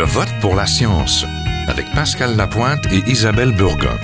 Je 0.00 0.04
vote 0.06 0.32
pour 0.40 0.54
la 0.54 0.64
science 0.64 1.26
avec 1.68 1.84
Pascal 1.92 2.34
Lapointe 2.34 2.86
et 2.90 3.02
Isabelle 3.10 3.54
Burgon. 3.54 3.98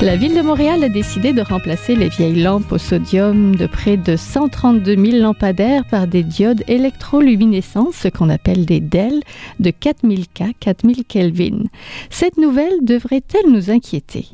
La 0.00 0.16
ville 0.16 0.36
de 0.36 0.42
Montréal 0.42 0.84
a 0.84 0.88
décidé 0.88 1.32
de 1.32 1.42
remplacer 1.42 1.96
les 1.96 2.08
vieilles 2.08 2.40
lampes 2.40 2.70
au 2.70 2.78
sodium 2.78 3.56
de 3.56 3.66
près 3.66 3.96
de 3.96 4.14
132 4.14 4.94
000 4.94 5.16
lampadaires 5.20 5.82
par 5.90 6.06
des 6.06 6.22
diodes 6.22 6.62
électroluminescentes, 6.68 7.92
ce 7.92 8.06
qu'on 8.06 8.28
appelle 8.28 8.64
des 8.64 8.78
DEL, 8.78 9.22
de 9.58 9.70
4000 9.70 10.28
K, 10.28 10.54
4000 10.60 11.04
Kelvin. 11.04 11.64
Cette 12.10 12.38
nouvelle 12.38 12.84
devrait-elle 12.84 13.50
nous 13.50 13.72
inquiéter? 13.72 14.28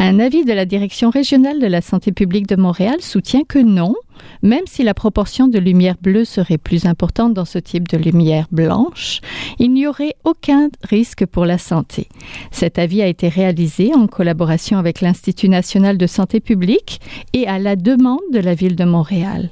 Un 0.00 0.20
avis 0.20 0.44
de 0.44 0.52
la 0.52 0.64
Direction 0.64 1.10
régionale 1.10 1.58
de 1.58 1.66
la 1.66 1.80
santé 1.80 2.12
publique 2.12 2.46
de 2.46 2.54
Montréal 2.54 3.00
soutient 3.00 3.42
que 3.48 3.58
non, 3.58 3.94
même 4.42 4.64
si 4.66 4.82
la 4.82 4.94
proportion 4.94 5.48
de 5.48 5.58
lumière 5.58 5.96
bleue 6.00 6.24
serait 6.24 6.58
plus 6.58 6.86
importante 6.86 7.34
dans 7.34 7.44
ce 7.44 7.58
type 7.58 7.88
de 7.88 7.96
lumière 7.96 8.46
blanche, 8.50 9.20
il 9.58 9.72
n'y 9.72 9.86
aurait 9.86 10.14
aucun 10.24 10.68
risque 10.82 11.26
pour 11.26 11.44
la 11.44 11.58
santé. 11.58 12.08
Cet 12.50 12.78
avis 12.78 13.02
a 13.02 13.06
été 13.06 13.28
réalisé 13.28 13.92
en 13.94 14.06
collaboration 14.06 14.78
avec 14.78 15.00
l'Institut 15.00 15.48
national 15.48 15.98
de 15.98 16.06
santé 16.06 16.40
publique 16.40 17.00
et 17.32 17.46
à 17.46 17.58
la 17.58 17.76
demande 17.76 18.18
de 18.32 18.40
la 18.40 18.54
ville 18.54 18.76
de 18.76 18.84
Montréal. 18.84 19.50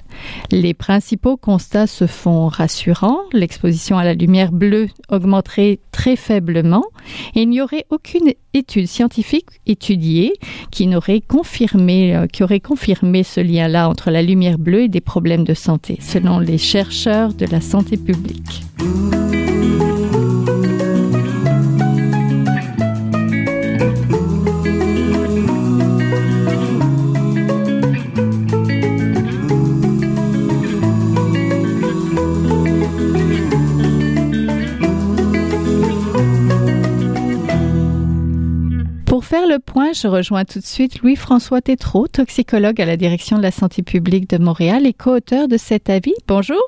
Les 0.50 0.74
principaux 0.74 1.36
constats 1.36 1.86
se 1.86 2.06
font 2.06 2.48
rassurants. 2.48 3.20
L'exposition 3.32 3.98
à 3.98 4.04
la 4.04 4.14
lumière 4.14 4.52
bleue 4.52 4.88
augmenterait 5.10 5.78
très 5.92 6.16
faiblement 6.16 6.84
et 7.34 7.42
il 7.42 7.48
n'y 7.48 7.60
aurait 7.60 7.84
aucune 7.90 8.32
étude 8.54 8.86
scientifique 8.86 9.46
étudiée 9.66 10.32
qui 10.70 10.88
euh, 10.88 10.96
aurait 10.96 11.20
confirmé 12.60 13.22
ce 13.22 13.40
lien-là 13.40 13.88
entre 13.88 14.10
la 14.10 14.22
lumière 14.22 14.55
bleu 14.56 14.82
et 14.82 14.88
des 14.88 15.00
problèmes 15.00 15.44
de 15.44 15.54
santé, 15.54 15.98
selon 16.00 16.38
les 16.38 16.58
chercheurs 16.58 17.34
de 17.34 17.46
la 17.46 17.60
santé 17.60 17.96
publique. 17.96 18.64
Faire 39.26 39.48
le 39.48 39.58
point, 39.58 39.92
je 39.92 40.06
rejoins 40.06 40.44
tout 40.44 40.60
de 40.60 40.64
suite 40.64 41.02
Louis-François 41.02 41.60
Tétrault, 41.60 42.06
toxicologue 42.06 42.80
à 42.80 42.84
la 42.84 42.96
Direction 42.96 43.38
de 43.38 43.42
la 43.42 43.50
santé 43.50 43.82
publique 43.82 44.30
de 44.30 44.38
Montréal 44.38 44.86
et 44.86 44.92
co-auteur 44.92 45.48
de 45.48 45.56
cet 45.56 45.90
avis. 45.90 46.14
Bonjour. 46.28 46.62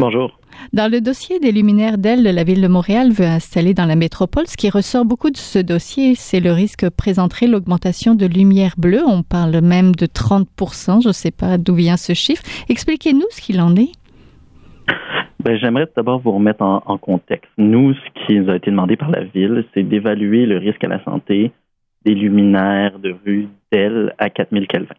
Bonjour. 0.00 0.40
Dans 0.72 0.90
le 0.90 1.00
dossier 1.00 1.38
des 1.38 1.52
luminaires 1.52 1.96
d'ailes 1.96 2.24
de 2.24 2.30
la 2.30 2.42
ville 2.42 2.62
de 2.62 2.66
Montréal 2.66 3.12
veut 3.12 3.26
installer 3.26 3.74
dans 3.74 3.86
la 3.86 3.94
métropole, 3.94 4.48
ce 4.48 4.56
qui 4.56 4.70
ressort 4.70 5.04
beaucoup 5.04 5.30
de 5.30 5.36
ce 5.36 5.60
dossier, 5.60 6.16
c'est 6.16 6.40
le 6.40 6.50
risque 6.50 6.80
que 6.80 6.88
présenterait 6.88 7.46
l'augmentation 7.46 8.16
de 8.16 8.26
lumière 8.26 8.74
bleue. 8.76 9.04
On 9.06 9.22
parle 9.22 9.60
même 9.60 9.94
de 9.94 10.06
30% 10.06 11.02
Je 11.02 11.08
ne 11.08 11.12
sais 11.12 11.30
pas 11.30 11.58
d'où 11.58 11.76
vient 11.76 11.96
ce 11.96 12.12
chiffre. 12.12 12.42
Expliquez-nous 12.68 13.26
ce 13.30 13.40
qu'il 13.40 13.60
en 13.60 13.76
est. 13.76 13.92
Ben, 15.44 15.56
j'aimerais 15.56 15.86
d'abord 15.94 16.18
vous 16.18 16.32
remettre 16.32 16.62
en, 16.62 16.82
en, 16.86 16.98
contexte. 16.98 17.52
Nous, 17.56 17.94
ce 17.94 18.26
qui 18.26 18.40
nous 18.40 18.50
a 18.50 18.56
été 18.56 18.72
demandé 18.72 18.96
par 18.96 19.10
la 19.10 19.22
ville, 19.22 19.64
c'est 19.72 19.84
d'évaluer 19.84 20.44
le 20.44 20.58
risque 20.58 20.82
à 20.82 20.88
la 20.88 21.02
santé 21.04 21.52
des 22.04 22.14
luminaires 22.14 22.98
de 22.98 23.14
rue 23.24 23.48
d'Elle 23.72 24.14
à 24.18 24.30
4000 24.30 24.66
Kelvin. 24.66 24.94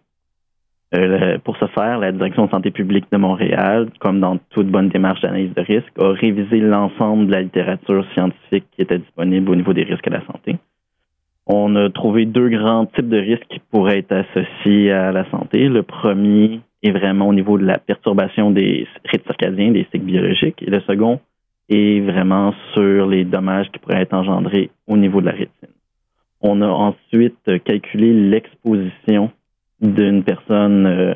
Euh, 0.96 1.38
pour 1.44 1.56
ce 1.58 1.68
faire, 1.68 2.00
la 2.00 2.12
Direction 2.12 2.46
de 2.46 2.52
santé 2.52 2.72
publique 2.72 3.06
de 3.12 3.18
Montréal, 3.18 3.90
comme 4.00 4.20
dans 4.20 4.38
toute 4.50 4.68
bonne 4.68 4.90
démarche 4.90 5.22
d'analyse 5.22 5.54
de 5.54 5.62
risque, 5.62 5.94
a 6.00 6.14
révisé 6.14 6.60
l'ensemble 6.60 7.28
de 7.28 7.32
la 7.32 7.42
littérature 7.42 8.06
scientifique 8.14 8.66
qui 8.72 8.82
était 8.82 8.98
disponible 8.98 9.52
au 9.52 9.56
niveau 9.56 9.74
des 9.74 9.84
risques 9.84 10.08
à 10.08 10.12
la 10.12 10.26
santé. 10.26 10.56
On 11.46 11.76
a 11.76 11.90
trouvé 11.90 12.26
deux 12.26 12.50
grands 12.50 12.88
types 12.88 13.10
de 13.10 13.18
risques 13.18 13.48
qui 13.50 13.60
pourraient 13.72 14.00
être 14.00 14.14
associés 14.14 14.92
à 14.92 15.12
la 15.12 15.30
santé. 15.30 15.68
Le 15.68 15.84
premier 15.84 16.62
est 16.82 16.92
vraiment 16.92 17.28
au 17.28 17.34
niveau 17.34 17.58
de 17.58 17.66
la 17.66 17.78
perturbation 17.78 18.50
des 18.50 18.88
rythmes 19.06 19.26
circadiens, 19.28 19.72
des 19.72 19.88
cycles 19.92 20.06
biologiques, 20.06 20.62
et 20.62 20.70
le 20.70 20.80
second 20.82 21.20
est 21.70 22.00
vraiment 22.02 22.54
sur 22.74 23.06
les 23.06 23.26
dommages 23.26 23.70
qui 23.72 23.80
pourraient 23.80 24.02
être 24.02 24.14
engendrés 24.14 24.72
au 24.88 24.98
niveau 24.98 25.22
de 25.22 25.28
la 25.28 25.34
rétine. 25.34 25.70
On 26.42 26.62
a 26.62 26.68
ensuite 26.68 27.64
calculé 27.64 28.14
l'exposition 28.14 29.32
d'une 29.82 30.24
personne 30.24 30.86
euh, 30.86 31.14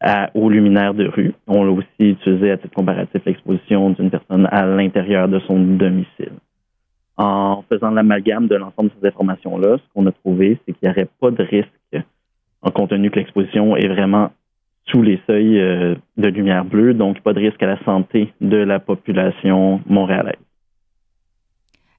à, 0.00 0.30
aux 0.34 0.48
luminaires 0.48 0.94
de 0.94 1.06
rue. 1.06 1.34
On 1.46 1.64
l'a 1.64 1.72
aussi 1.72 1.86
utilisé 2.00 2.50
à 2.50 2.56
titre 2.56 2.74
comparatif 2.74 3.22
l'exposition 3.24 3.90
d'une 3.90 4.10
personne 4.10 4.48
à 4.50 4.66
l'intérieur 4.66 5.28
de 5.28 5.38
son 5.40 5.58
domicile. 5.58 6.32
En 7.16 7.62
faisant 7.68 7.90
l'amalgame 7.90 8.46
de 8.46 8.56
l'ensemble 8.56 8.90
de 8.90 8.94
ces 9.00 9.08
informations-là, 9.08 9.76
ce 9.76 9.82
qu'on 9.94 10.06
a 10.06 10.12
trouvé, 10.12 10.58
c'est 10.64 10.72
qu'il 10.72 10.88
n'y 10.88 10.90
aurait 10.90 11.08
pas 11.20 11.30
de 11.30 11.42
risque 11.42 11.68
en 12.62 12.70
compte 12.70 12.90
tenu 12.90 13.10
que 13.10 13.18
l'exposition 13.18 13.76
est 13.76 13.88
vraiment 13.88 14.30
sous 14.86 15.02
les 15.02 15.20
seuils 15.26 15.58
euh, 15.60 15.94
de 16.16 16.28
lumière 16.28 16.64
bleue, 16.64 16.94
donc 16.94 17.20
pas 17.20 17.32
de 17.32 17.40
risque 17.40 17.62
à 17.62 17.66
la 17.66 17.82
santé 17.84 18.32
de 18.40 18.56
la 18.56 18.80
population 18.80 19.80
montréalaise. 19.86 20.34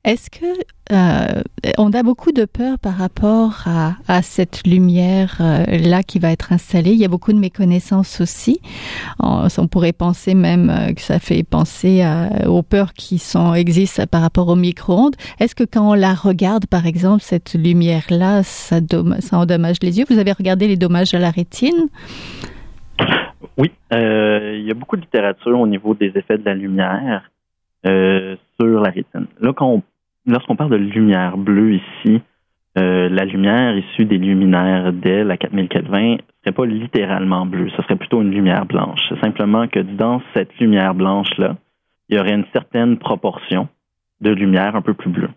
Est-ce 0.03 0.31
que 0.31 0.45
euh, 0.91 1.43
on 1.77 1.93
a 1.93 2.01
beaucoup 2.01 2.31
de 2.31 2.45
peur 2.45 2.79
par 2.79 2.97
rapport 2.97 3.65
à, 3.67 4.21
cette 4.23 4.65
lumière 4.65 5.37
euh, 5.39 5.63
là 5.77 6.01
qui 6.01 6.17
va 6.17 6.31
être 6.31 6.51
installée? 6.51 6.89
Il 6.93 6.97
y 6.97 7.05
a 7.05 7.07
beaucoup 7.07 7.31
de 7.33 7.37
méconnaissances 7.37 8.19
aussi. 8.19 8.59
On, 9.19 9.67
pourrait 9.67 9.93
penser 9.93 10.33
même 10.33 10.71
euh, 10.71 10.93
que 10.93 11.01
ça 11.01 11.19
fait 11.19 11.43
penser 11.43 12.03
aux 12.47 12.63
peurs 12.63 12.93
qui 12.93 13.19
sont 13.19 13.53
existent 13.53 14.07
par 14.07 14.21
rapport 14.21 14.47
au 14.47 14.55
micro-ondes. 14.55 15.15
Est-ce 15.39 15.53
que 15.53 15.65
quand 15.65 15.91
on 15.91 15.93
la 15.93 16.15
regarde, 16.15 16.65
par 16.65 16.87
exemple, 16.87 17.21
cette 17.21 17.53
lumière 17.53 18.05
là, 18.09 18.41
ça, 18.41 18.77
endommage 19.33 19.77
les 19.83 19.99
yeux? 19.99 20.05
Vous 20.09 20.17
avez 20.17 20.31
regardé 20.31 20.67
les 20.67 20.77
dommages 20.77 21.13
à 21.13 21.19
la 21.19 21.29
rétine? 21.29 21.89
Oui, 23.55 23.71
il 23.91 24.63
y 24.65 24.71
a 24.71 24.73
beaucoup 24.73 24.95
de 24.95 25.01
littérature 25.01 25.59
au 25.59 25.67
niveau 25.67 25.93
des 25.93 26.11
effets 26.15 26.39
de 26.39 26.45
la 26.45 26.55
lumière. 26.55 27.29
sur 27.83 28.81
la 28.81 28.89
rétine. 28.89 29.27
Là, 29.39 29.53
quand 29.53 29.83
lorsqu'on 30.25 30.55
parle 30.55 30.71
de 30.71 30.77
lumière 30.77 31.37
bleue 31.37 31.75
ici, 31.75 32.21
euh, 32.77 33.09
la 33.09 33.25
lumière 33.25 33.77
issue 33.77 34.05
des 34.05 34.17
luminaires 34.17 34.93
d'elle 34.93 35.29
à 35.29 35.37
4000 35.37 35.67
Kelvin 35.67 36.17
serait 36.41 36.55
pas 36.55 36.65
littéralement 36.65 37.45
bleue, 37.45 37.69
ce 37.75 37.81
serait 37.83 37.97
plutôt 37.97 38.21
une 38.21 38.31
lumière 38.31 38.65
blanche. 38.65 38.99
C'est 39.09 39.19
simplement 39.19 39.67
que 39.67 39.79
dans 39.79 40.21
cette 40.33 40.57
lumière 40.59 40.93
blanche-là, 40.93 41.57
il 42.09 42.17
y 42.17 42.19
aurait 42.19 42.33
une 42.33 42.45
certaine 42.53 42.97
proportion 42.97 43.67
de 44.21 44.31
lumière 44.31 44.75
un 44.75 44.81
peu 44.81 44.93
plus 44.93 45.09
bleue. 45.09 45.29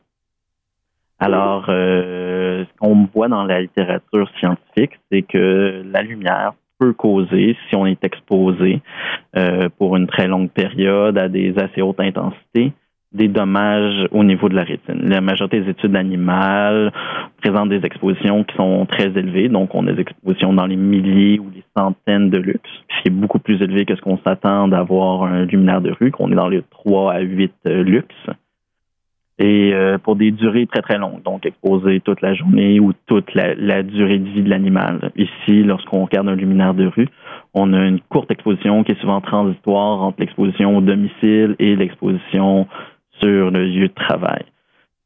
Alors, 1.18 1.66
euh, 1.68 2.64
ce 2.64 2.78
qu'on 2.78 3.08
voit 3.14 3.28
dans 3.28 3.44
la 3.44 3.62
littérature 3.62 4.30
scientifique, 4.38 4.98
c'est 5.10 5.22
que 5.22 5.82
la 5.90 6.02
lumière 6.02 6.52
peut 6.78 6.92
causer, 6.92 7.56
si 7.68 7.76
on 7.76 7.86
est 7.86 8.02
exposé 8.04 8.82
euh, 9.36 9.68
pour 9.78 9.96
une 9.96 10.06
très 10.06 10.26
longue 10.26 10.50
période 10.50 11.16
à 11.16 11.28
des 11.28 11.56
assez 11.58 11.82
hautes 11.82 12.00
intensités, 12.00 12.72
des 13.14 13.28
dommages 13.28 14.08
au 14.10 14.24
niveau 14.24 14.48
de 14.48 14.56
la 14.56 14.64
rétine. 14.64 15.08
La 15.08 15.20
majorité 15.20 15.60
des 15.60 15.70
études 15.70 15.94
animales 15.94 16.92
présentent 17.40 17.68
des 17.68 17.84
expositions 17.84 18.42
qui 18.42 18.56
sont 18.56 18.86
très 18.86 19.06
élevées, 19.06 19.48
donc 19.48 19.74
on 19.74 19.86
a 19.86 19.92
des 19.92 20.00
expositions 20.00 20.52
dans 20.52 20.66
les 20.66 20.76
milliers 20.76 21.38
ou 21.38 21.48
les 21.54 21.62
centaines 21.76 22.30
de 22.30 22.38
lux, 22.38 22.60
ce 22.88 23.02
qui 23.02 23.08
est 23.08 23.10
beaucoup 23.10 23.38
plus 23.38 23.62
élevé 23.62 23.84
que 23.84 23.94
ce 23.94 24.00
qu'on 24.00 24.18
s'attend 24.18 24.66
d'avoir 24.66 25.22
un 25.22 25.44
luminaire 25.44 25.80
de 25.80 25.92
rue, 25.92 26.10
qu'on 26.10 26.30
est 26.32 26.34
dans 26.34 26.48
les 26.48 26.62
3 26.70 27.12
à 27.12 27.20
8 27.20 27.52
euh, 27.66 27.82
lux. 27.84 28.06
Et 29.40 29.72
euh, 29.74 29.98
pour 29.98 30.14
des 30.14 30.30
durées 30.30 30.66
très 30.66 30.80
très 30.80 30.96
longues, 30.96 31.22
donc 31.24 31.44
exposé 31.44 32.00
toute 32.00 32.20
la 32.20 32.34
journée 32.34 32.78
ou 32.78 32.92
toute 33.06 33.34
la 33.34 33.82
durée 33.82 34.18
de 34.18 34.28
vie 34.28 34.42
de 34.42 34.48
l'animal. 34.48 35.10
Ici, 35.16 35.64
lorsqu'on 35.64 36.04
regarde 36.04 36.28
un 36.28 36.36
luminaire 36.36 36.72
de 36.72 36.86
rue, 36.86 37.08
on 37.52 37.72
a 37.72 37.84
une 37.84 38.00
courte 38.00 38.30
exposition 38.30 38.84
qui 38.84 38.92
est 38.92 39.00
souvent 39.00 39.20
transitoire 39.20 40.02
entre 40.02 40.20
l'exposition 40.20 40.76
au 40.76 40.80
domicile 40.80 41.56
et 41.58 41.74
l'exposition 41.74 42.68
sur 43.24 43.50
le 43.50 43.64
lieu 43.66 43.88
de 43.88 43.94
travail. 43.94 44.44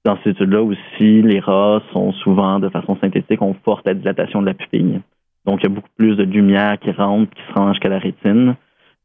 Dans 0.05 0.17
cette 0.19 0.37
étude-là 0.37 0.63
aussi, 0.63 1.23
les 1.23 1.41
rats 1.41 1.83
sont 1.93 2.13
souvent, 2.13 2.59
de 2.59 2.69
façon 2.69 2.97
synthétique, 3.01 3.43
on 3.43 3.55
force 3.65 3.83
la 3.85 3.95
dilatation 3.95 4.41
de 4.41 4.47
la 4.47 4.55
pupille. 4.55 5.01
Donc, 5.45 5.61
il 5.61 5.65
y 5.65 5.67
a 5.67 5.75
beaucoup 5.75 5.91
plus 5.97 6.17
de 6.17 6.25
lumière 6.25 6.79
qui 6.79 6.91
rentre, 6.91 7.31
qui 7.33 7.43
se 7.49 7.59
range 7.59 7.75
jusqu'à 7.75 7.89
la 7.89 7.99
rétine, 7.99 8.57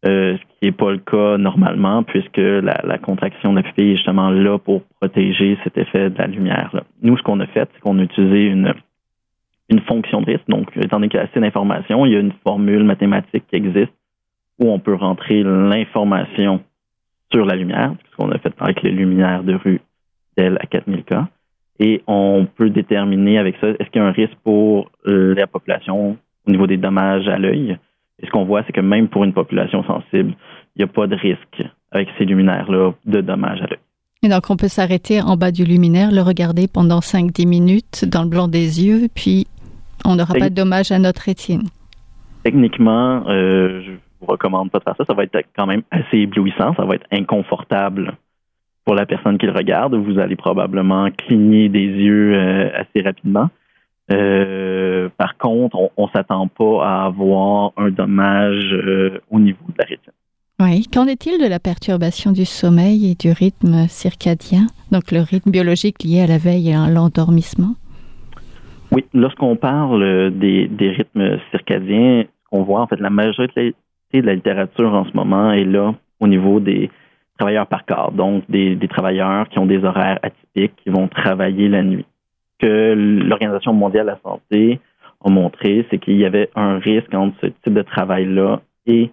euh, 0.05 0.37
ce 0.37 0.41
qui 0.41 0.65
n'est 0.65 0.71
pas 0.71 0.91
le 0.91 0.97
cas 0.97 1.37
normalement, 1.37 2.03
puisque 2.03 2.37
la, 2.37 2.97
contraction 2.97 3.51
de 3.51 3.57
la 3.57 3.63
pupille 3.63 3.91
est 3.91 3.95
justement 3.97 4.29
là 4.29 4.57
pour 4.57 4.81
protéger 4.99 5.57
cet 5.63 5.77
effet 5.77 6.09
de 6.09 6.17
la 6.17 6.27
lumière. 6.27 6.69
-là. 6.73 6.81
Nous, 7.01 7.17
ce 7.17 7.23
qu'on 7.23 7.39
a 7.39 7.47
fait, 7.47 7.69
c'est 7.73 7.81
qu'on 7.81 7.99
a 7.99 8.03
utilisé 8.03 8.47
une, 8.47 8.73
une 9.69 9.81
fonction 9.81 10.21
de 10.21 10.25
risque. 10.25 10.47
Donc, 10.47 10.75
étant 10.77 10.97
donné 10.97 11.09
qu'il 11.09 11.19
y 11.19 11.23
a 11.23 11.25
assez 11.25 11.39
d'informations, 11.39 12.05
il 12.05 12.13
y 12.13 12.15
a 12.15 12.19
une 12.19 12.33
formule 12.43 12.83
mathématique 12.83 13.45
qui 13.49 13.55
existe 13.55 13.93
où 14.59 14.71
on 14.71 14.79
peut 14.79 14.95
rentrer 14.95 15.43
l'information 15.43 16.61
sur 17.33 17.45
la 17.45 17.55
lumière, 17.55 17.93
ce 18.11 18.15
qu'on 18.15 18.31
a 18.31 18.37
fait 18.37 18.53
avec 18.59 18.83
les 18.83 18.91
luminaires 18.91 19.43
de 19.43 19.55
rue 19.55 19.81
d'elle 20.37 20.57
à 20.61 20.65
4000K. 20.65 21.25
Et 21.79 22.03
on 22.07 22.47
peut 22.55 22.69
déterminer 22.69 23.39
avec 23.39 23.55
ça, 23.59 23.67
est-ce 23.67 23.89
qu'il 23.89 24.01
y 24.01 24.05
a 24.05 24.07
un 24.07 24.11
risque 24.11 24.35
pour 24.43 24.91
la 25.05 25.47
population 25.47 26.17
au 26.47 26.51
niveau 26.51 26.67
des 26.67 26.77
dommages 26.77 27.27
à 27.27 27.37
l'œil? 27.37 27.77
Et 28.21 28.27
ce 28.27 28.31
qu'on 28.31 28.45
voit, 28.45 28.63
c'est 28.65 28.73
que 28.73 28.81
même 28.81 29.07
pour 29.07 29.23
une 29.23 29.33
population 29.33 29.83
sensible, 29.83 30.35
il 30.75 30.79
n'y 30.79 30.83
a 30.83 30.87
pas 30.87 31.07
de 31.07 31.15
risque 31.15 31.63
avec 31.91 32.07
ces 32.17 32.25
luminaires-là 32.25 32.93
de 33.05 33.21
dommages 33.21 33.61
à 33.61 33.67
l'œil. 33.67 33.79
Et 34.21 34.29
donc, 34.29 34.49
on 34.49 34.55
peut 34.55 34.69
s'arrêter 34.69 35.21
en 35.21 35.35
bas 35.35 35.51
du 35.51 35.65
luminaire, 35.65 36.11
le 36.11 36.21
regarder 36.21 36.67
pendant 36.67 36.99
5-10 36.99 37.47
minutes 37.47 38.05
dans 38.05 38.23
le 38.23 38.29
blanc 38.29 38.47
des 38.47 38.85
yeux, 38.85 39.07
puis 39.13 39.47
on 40.05 40.15
n'aura 40.15 40.33
pas 40.35 40.49
de 40.49 40.55
dommages 40.55 40.91
à 40.91 40.99
notre 40.99 41.23
rétine. 41.23 41.63
Techniquement, 42.43 43.27
euh, 43.27 43.81
vous 44.25 44.31
recommande 44.31 44.71
pas 44.71 44.79
de 44.79 44.83
faire 44.83 44.95
ça. 44.97 45.05
Ça 45.05 45.13
va 45.13 45.23
être 45.23 45.37
quand 45.55 45.65
même 45.65 45.83
assez 45.91 46.17
éblouissant. 46.17 46.73
Ça 46.75 46.85
va 46.85 46.95
être 46.95 47.07
inconfortable 47.11 48.15
pour 48.85 48.95
la 48.95 49.05
personne 49.05 49.37
qui 49.37 49.45
le 49.45 49.53
regarde. 49.53 49.95
Vous 49.95 50.19
allez 50.19 50.35
probablement 50.35 51.09
cligner 51.11 51.69
des 51.69 51.85
yeux 51.85 52.33
euh, 52.35 52.69
assez 52.75 53.01
rapidement. 53.01 53.49
Euh, 54.11 55.09
par 55.17 55.37
contre, 55.37 55.77
on, 55.95 56.05
ne 56.05 56.11
s'attend 56.13 56.47
pas 56.47 56.85
à 56.85 57.05
avoir 57.05 57.71
un 57.77 57.89
dommage 57.89 58.73
euh, 58.73 59.19
au 59.31 59.39
niveau 59.39 59.63
de 59.69 59.75
la 59.79 59.85
rétine. 59.85 60.13
Oui. 60.59 60.85
Qu'en 60.93 61.07
est-il 61.07 61.41
de 61.41 61.47
la 61.47 61.59
perturbation 61.59 62.31
du 62.31 62.45
sommeil 62.45 63.11
et 63.11 63.15
du 63.15 63.31
rythme 63.31 63.87
circadien, 63.87 64.67
donc 64.91 65.11
le 65.11 65.21
rythme 65.21 65.51
biologique 65.51 66.03
lié 66.03 66.21
à 66.21 66.27
la 66.27 66.37
veille 66.37 66.69
et 66.69 66.75
à 66.75 66.87
l'endormissement? 66.89 67.75
Oui, 68.91 69.03
lorsqu'on 69.13 69.55
parle 69.55 70.31
des, 70.37 70.69
rythmes 70.79 71.39
circadiens, 71.49 72.25
on 72.51 72.61
voit 72.61 72.81
en 72.81 72.87
fait 72.87 72.99
la 72.99 73.09
majorité 73.09 73.73
de 74.21 74.27
la 74.27 74.35
littérature 74.35 74.93
en 74.93 75.05
ce 75.05 75.11
moment 75.13 75.51
est 75.51 75.65
là 75.65 75.93
au 76.19 76.27
niveau 76.27 76.59
des 76.59 76.89
travailleurs 77.37 77.67
par 77.67 77.85
corps, 77.85 78.11
donc 78.11 78.43
des, 78.49 78.77
travailleurs 78.87 79.49
qui 79.49 79.59
ont 79.59 79.65
des 79.65 79.83
horaires 79.83 80.19
atypiques, 80.21 80.75
qui 80.83 80.89
vont 80.89 81.07
travailler 81.07 81.67
la 81.67 81.81
nuit 81.81 82.05
que 82.63 82.93
l'Organisation 82.95 83.73
mondiale 83.73 84.05
de 84.05 84.11
la 84.11 84.19
santé 84.23 84.79
a 85.23 85.29
montré, 85.29 85.85
c'est 85.89 85.97
qu'il 85.97 86.17
y 86.17 86.25
avait 86.25 86.49
un 86.55 86.79
risque 86.79 87.13
entre 87.13 87.35
ce 87.41 87.47
type 87.47 87.73
de 87.73 87.81
travail-là 87.81 88.61
et 88.85 89.11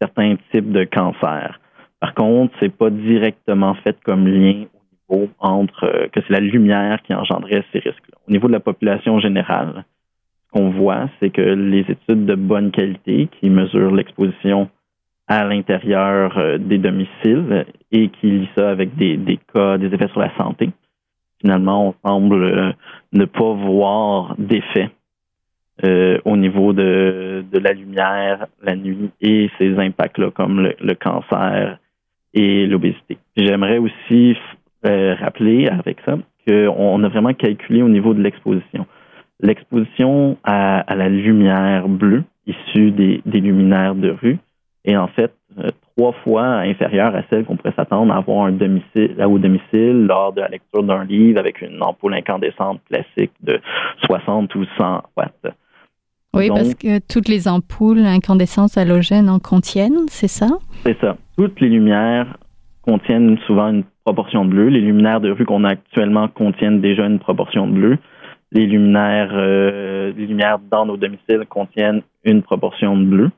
certains 0.00 0.36
types 0.50 0.70
de 0.70 0.84
cancers. 0.84 1.58
Par 2.00 2.14
contre, 2.14 2.54
c'est 2.60 2.74
pas 2.74 2.90
directement 2.90 3.74
fait 3.74 3.96
comme 4.04 4.26
lien 4.26 4.64
au 5.08 5.16
niveau 5.16 5.30
entre 5.38 5.84
euh, 5.84 6.08
que 6.08 6.20
c'est 6.20 6.32
la 6.32 6.40
lumière 6.40 7.00
qui 7.02 7.14
engendrait 7.14 7.64
ces 7.72 7.78
risques-là. 7.78 8.18
Au 8.28 8.30
niveau 8.32 8.48
de 8.48 8.52
la 8.52 8.60
population 8.60 9.20
générale, 9.20 9.84
qu'on 10.52 10.70
voit, 10.70 11.08
c'est 11.18 11.30
que 11.30 11.40
les 11.40 11.80
études 11.80 12.26
de 12.26 12.34
bonne 12.34 12.70
qualité 12.70 13.28
qui 13.40 13.50
mesurent 13.50 13.94
l'exposition 13.94 14.68
à 15.26 15.44
l'intérieur 15.44 16.36
euh, 16.36 16.58
des 16.58 16.78
domiciles 16.78 17.64
et 17.90 18.08
qui 18.08 18.30
lient 18.30 18.48
ça 18.56 18.70
avec 18.70 18.94
des, 18.96 19.38
cas, 19.52 19.78
des 19.78 19.86
effets 19.86 20.08
sur 20.08 20.20
la 20.20 20.34
santé, 20.36 20.70
finalement, 21.40 21.88
on 21.88 22.08
semble 22.08 22.44
euh, 22.44 22.72
ne 23.12 23.24
pas 23.24 23.52
voir 23.52 24.34
d'effet 24.38 24.90
euh, 25.84 26.18
au 26.24 26.36
niveau 26.36 26.72
de, 26.72 27.44
la 27.52 27.72
lumière 27.72 28.46
la 28.62 28.76
nuit 28.76 29.10
et 29.20 29.50
ses 29.58 29.78
impacts-là, 29.78 30.30
comme 30.32 30.60
le, 30.60 30.94
cancer 30.94 31.78
et 32.34 32.66
l'obésité. 32.66 33.16
J'aimerais 33.36 33.78
aussi 33.78 34.36
rappeler 34.84 35.68
avec 35.68 35.98
ça 36.04 36.18
qu'on 36.46 37.04
a 37.04 37.08
vraiment 37.08 37.34
calculé 37.34 37.82
au 37.82 37.88
niveau 37.88 38.14
de 38.14 38.20
l'exposition. 38.20 38.84
L'exposition 39.42 40.36
à, 40.44 40.84
la 40.94 41.08
lumière 41.08 41.88
bleue 41.88 42.24
issue 42.46 42.90
des, 42.90 43.20
des 43.26 43.40
luminaires 43.40 43.94
de 43.94 44.10
rue 44.10 44.38
est 44.84 44.96
en 44.96 45.08
fait 45.08 45.32
trois 45.96 46.12
fois 46.24 46.44
inférieure 46.60 47.14
à 47.14 47.22
celle 47.28 47.44
qu'on 47.44 47.56
pourrait 47.56 47.74
s'attendre 47.76 48.12
à 48.12 48.18
avoir 48.18 48.46
un 48.46 48.52
domicile, 48.52 49.14
au 49.24 49.38
domicile 49.38 50.06
lors 50.06 50.32
de 50.32 50.40
la 50.40 50.48
lecture 50.48 50.82
d'un 50.82 51.04
livre 51.04 51.38
avec 51.38 51.60
une 51.60 51.82
ampoule 51.82 52.14
incandescente 52.14 52.80
classique 52.88 53.32
de 53.42 53.60
60 54.06 54.54
ou 54.54 54.64
100 54.78 55.02
watts. 55.16 55.54
Oui, 56.34 56.48
parce 56.48 56.74
que 56.74 56.98
toutes 57.12 57.28
les 57.28 57.46
ampoules 57.46 58.06
incandescentes 58.06 58.78
halogènes 58.78 59.28
en 59.28 59.38
contiennent, 59.38 60.08
c'est 60.08 60.28
ça? 60.28 60.48
C'est 60.84 60.98
ça. 60.98 61.16
Toutes 61.36 61.60
les 61.60 61.68
lumières 61.68 62.38
contiennent 62.80 63.36
souvent 63.46 63.68
une 63.68 63.84
proportion 64.04 64.46
de 64.46 64.50
bleu. 64.50 64.68
Les 64.68 64.80
luminaires 64.80 65.20
de 65.20 65.30
rue 65.30 65.44
qu'on 65.44 65.64
a 65.64 65.70
actuellement 65.70 66.28
contiennent 66.28 66.80
déjà 66.80 67.06
une 67.06 67.18
proportion 67.18 67.66
de 67.66 67.72
bleu. 67.72 67.98
Les 68.54 68.66
luminaires, 68.66 69.30
euh, 69.32 70.12
les 70.16 70.26
lumières 70.26 70.58
dans 70.70 70.84
nos 70.84 70.96
domiciles 70.96 71.46
contiennent 71.48 72.02
une 72.24 72.42
proportion 72.42 72.96
de 72.96 73.04
bleu. 73.04 73.30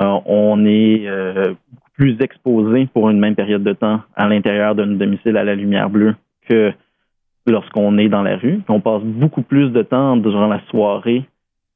Euh, 0.00 0.20
on 0.24 0.64
est 0.64 1.06
euh, 1.06 1.54
plus 1.94 2.16
exposé 2.20 2.88
pour 2.94 3.10
une 3.10 3.18
même 3.18 3.34
période 3.34 3.62
de 3.62 3.72
temps 3.72 4.00
à 4.14 4.28
l'intérieur 4.28 4.74
de 4.74 4.84
notre 4.84 4.98
domicile 4.98 5.36
à 5.36 5.44
la 5.44 5.54
lumière 5.54 5.90
bleue 5.90 6.14
que 6.48 6.72
lorsqu'on 7.46 7.98
est 7.98 8.08
dans 8.08 8.22
la 8.22 8.36
rue. 8.36 8.60
on 8.68 8.80
passe 8.80 9.02
beaucoup 9.02 9.42
plus 9.42 9.70
de 9.70 9.82
temps 9.82 10.16
durant 10.16 10.46
la 10.46 10.60
soirée 10.70 11.24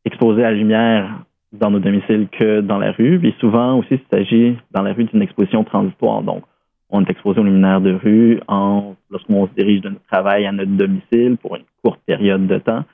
exposé 0.04 0.44
à 0.44 0.50
la 0.50 0.56
lumière 0.56 1.22
dans 1.52 1.70
nos 1.70 1.80
domiciles 1.80 2.28
que 2.30 2.60
dans 2.60 2.78
la 2.78 2.92
rue. 2.92 3.20
Et 3.26 3.34
souvent 3.40 3.78
aussi, 3.78 3.94
il 3.94 4.00
s'agit 4.10 4.56
dans 4.70 4.82
la 4.82 4.92
rue 4.92 5.04
d'une 5.04 5.22
exposition 5.22 5.64
transitoire. 5.64 6.22
Donc, 6.22 6.44
on 6.90 7.04
est 7.04 7.10
exposé 7.10 7.40
aux 7.40 7.44
luminaires 7.44 7.80
de 7.80 7.92
rue 7.92 8.40
en, 8.48 8.94
lorsqu'on 9.10 9.46
se 9.46 9.52
dirige 9.54 9.80
de 9.82 9.90
notre 9.90 10.06
travail 10.06 10.46
à 10.46 10.52
notre 10.52 10.72
domicile 10.72 11.36
pour 11.40 11.56
une 11.56 11.64
courte 11.82 12.00
période 12.06 12.46
de 12.46 12.58
temps, 12.58 12.84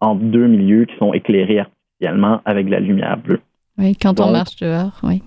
entre 0.00 0.22
deux 0.22 0.46
milieux 0.46 0.84
qui 0.84 0.96
sont 0.98 1.12
éclairés 1.12 1.60
artificiellement 1.60 2.40
avec 2.44 2.68
la 2.68 2.80
lumière 2.80 3.16
bleue. 3.18 3.40
Oui, 3.78 3.96
quand 3.96 4.20
on 4.20 4.30
marche 4.30 4.56
dehors, 4.56 4.98
oui. 5.02 5.22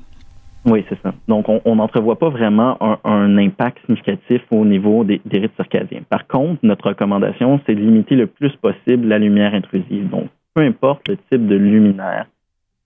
Oui, 0.65 0.85
c'est 0.87 1.01
ça. 1.01 1.13
Donc, 1.27 1.47
on 1.49 1.75
n'entrevoit 1.75 2.17
pas 2.17 2.29
vraiment 2.29 2.77
un, 3.03 3.37
impact 3.37 3.79
significatif 3.85 4.41
au 4.49 4.63
niveau 4.63 5.03
des, 5.03 5.19
des 5.25 5.39
rythmes 5.39 5.55
circadiens. 5.57 6.03
Par 6.09 6.25
contre, 6.27 6.59
notre 6.63 6.87
recommandation, 6.87 7.59
c'est 7.65 7.75
de 7.75 7.81
limiter 7.81 8.15
le 8.15 8.27
plus 8.27 8.55
possible 8.61 9.07
la 9.07 9.19
lumière 9.19 9.53
intrusive. 9.53 10.09
Donc, 10.09 10.29
peu 10.53 10.61
importe 10.61 11.05
le 11.09 11.17
type 11.17 11.47
de 11.47 11.55
luminaire 11.55 12.27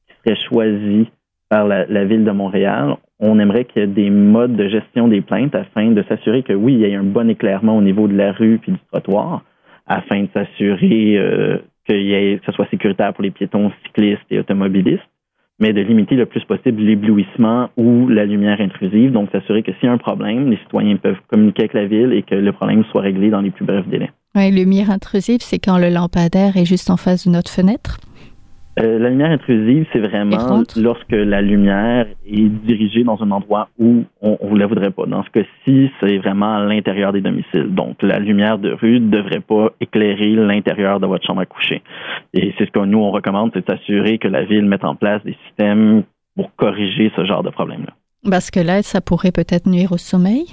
qui 0.07 0.13
serait 0.23 0.41
choisi 0.49 1.07
par 1.49 1.67
la, 1.67 2.05
ville 2.05 2.23
de 2.23 2.31
Montréal, 2.31 2.95
on 3.19 3.39
aimerait 3.39 3.65
qu'il 3.65 3.81
y 3.81 3.85
ait 3.85 3.87
des 3.87 4.09
modes 4.09 4.55
de 4.55 4.67
gestion 4.67 5.07
des 5.07 5.21
plaintes 5.21 5.55
afin 5.55 5.91
de 5.91 6.03
s'assurer 6.03 6.43
que 6.43 6.53
oui, 6.53 6.73
il 6.73 6.79
y 6.79 6.85
ait 6.85 6.95
un 6.95 7.03
bon 7.03 7.29
éclairement 7.29 7.77
au 7.77 7.81
niveau 7.81 8.07
de 8.07 8.15
la 8.15 8.31
rue 8.31 8.59
puis 8.61 8.73
du 8.73 8.79
trottoir, 8.91 9.43
afin 9.85 10.23
de 10.23 10.29
s'assurer 10.33 11.17
euh, 11.17 11.57
que 11.87 12.39
ce 12.45 12.51
soit 12.51 12.69
sécuritaire 12.69 13.13
pour 13.13 13.23
les 13.23 13.31
piétons, 13.31 13.71
cyclistes 13.85 14.25
et 14.29 14.39
automobilistes 14.39 15.07
mais 15.59 15.73
de 15.73 15.81
limiter 15.81 16.15
le 16.15 16.25
plus 16.25 16.43
possible 16.45 16.81
l'éblouissement 16.81 17.69
ou 17.77 18.07
la 18.07 18.25
lumière 18.25 18.61
intrusive. 18.61 19.11
Donc, 19.11 19.29
s'assurer 19.31 19.63
que 19.63 19.71
s'il 19.73 19.85
y 19.85 19.87
a 19.87 19.91
un 19.91 19.97
problème, 19.97 20.51
les 20.51 20.57
citoyens 20.57 20.97
peuvent 20.97 21.17
communiquer 21.29 21.63
avec 21.63 21.73
la 21.73 21.85
ville 21.87 22.13
et 22.13 22.23
que 22.23 22.35
le 22.35 22.51
problème 22.51 22.83
soit 22.91 23.01
réglé 23.01 23.29
dans 23.29 23.41
les 23.41 23.49
plus 23.49 23.65
brefs 23.65 23.87
délais. 23.87 24.11
Oui, 24.35 24.51
lumière 24.51 24.91
intrusive, 24.91 25.39
c'est 25.41 25.57
quand 25.57 25.79
le 25.79 25.89
lampadaire 25.89 26.57
est 26.57 26.65
juste 26.65 26.91
en 26.91 26.97
face 26.97 27.27
de 27.27 27.31
notre 27.31 27.51
fenêtre. 27.51 27.97
Euh, 28.79 28.99
la 28.99 29.09
lumière 29.09 29.31
intrusive, 29.31 29.87
c'est 29.91 29.99
vraiment 29.99 30.63
lorsque 30.75 31.11
la 31.11 31.41
lumière 31.41 32.05
est 32.27 32.49
dirigée 32.65 33.03
dans 33.03 33.21
un 33.23 33.31
endroit 33.31 33.69
où 33.79 34.03
on 34.21 34.53
ne 34.53 34.59
la 34.59 34.67
voudrait 34.67 34.91
pas. 34.91 35.05
Dans 35.07 35.23
ce 35.23 35.29
cas-ci, 35.31 35.89
c'est 35.99 36.17
vraiment 36.17 36.57
à 36.57 36.63
l'intérieur 36.63 37.11
des 37.11 37.21
domiciles. 37.21 37.73
Donc, 37.73 38.01
la 38.03 38.19
lumière 38.19 38.59
de 38.59 38.71
rue 38.71 38.99
ne 38.99 39.09
devrait 39.09 39.39
pas 39.39 39.71
éclairer 39.81 40.35
l'intérieur 40.35 40.99
de 40.99 41.07
votre 41.07 41.25
chambre 41.25 41.41
à 41.41 41.45
coucher. 41.45 41.81
Et 42.33 42.53
c'est 42.57 42.65
ce 42.65 42.71
que 42.71 42.79
nous, 42.85 42.99
on 42.99 43.09
recommande, 43.09 43.51
c'est 43.53 43.67
d'assurer 43.67 44.19
que 44.19 44.27
la 44.27 44.43
ville 44.43 44.65
mette 44.65 44.85
en 44.85 44.95
place 44.95 45.23
des 45.23 45.35
systèmes 45.47 46.03
pour 46.35 46.55
corriger 46.55 47.11
ce 47.15 47.25
genre 47.25 47.41
de 47.41 47.49
problème-là. 47.49 47.93
Parce 48.29 48.51
que 48.51 48.59
là, 48.59 48.83
ça 48.83 49.01
pourrait 49.01 49.31
peut-être 49.31 49.67
nuire 49.67 49.91
au 49.91 49.97
sommeil? 49.97 50.45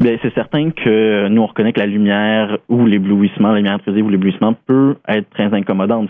Bien, 0.00 0.16
c'est 0.22 0.32
certain 0.32 0.70
que 0.70 1.28
nous, 1.28 1.42
on 1.42 1.46
reconnaît 1.46 1.74
que 1.74 1.80
la 1.80 1.86
lumière 1.86 2.56
ou 2.70 2.86
l'éblouissement, 2.86 3.50
la 3.50 3.56
lumière 3.56 3.74
intrusive 3.74 4.06
ou 4.06 4.08
l'éblouissement 4.08 4.54
peut 4.66 4.96
être 5.06 5.28
très 5.28 5.52
incommodante. 5.54 6.08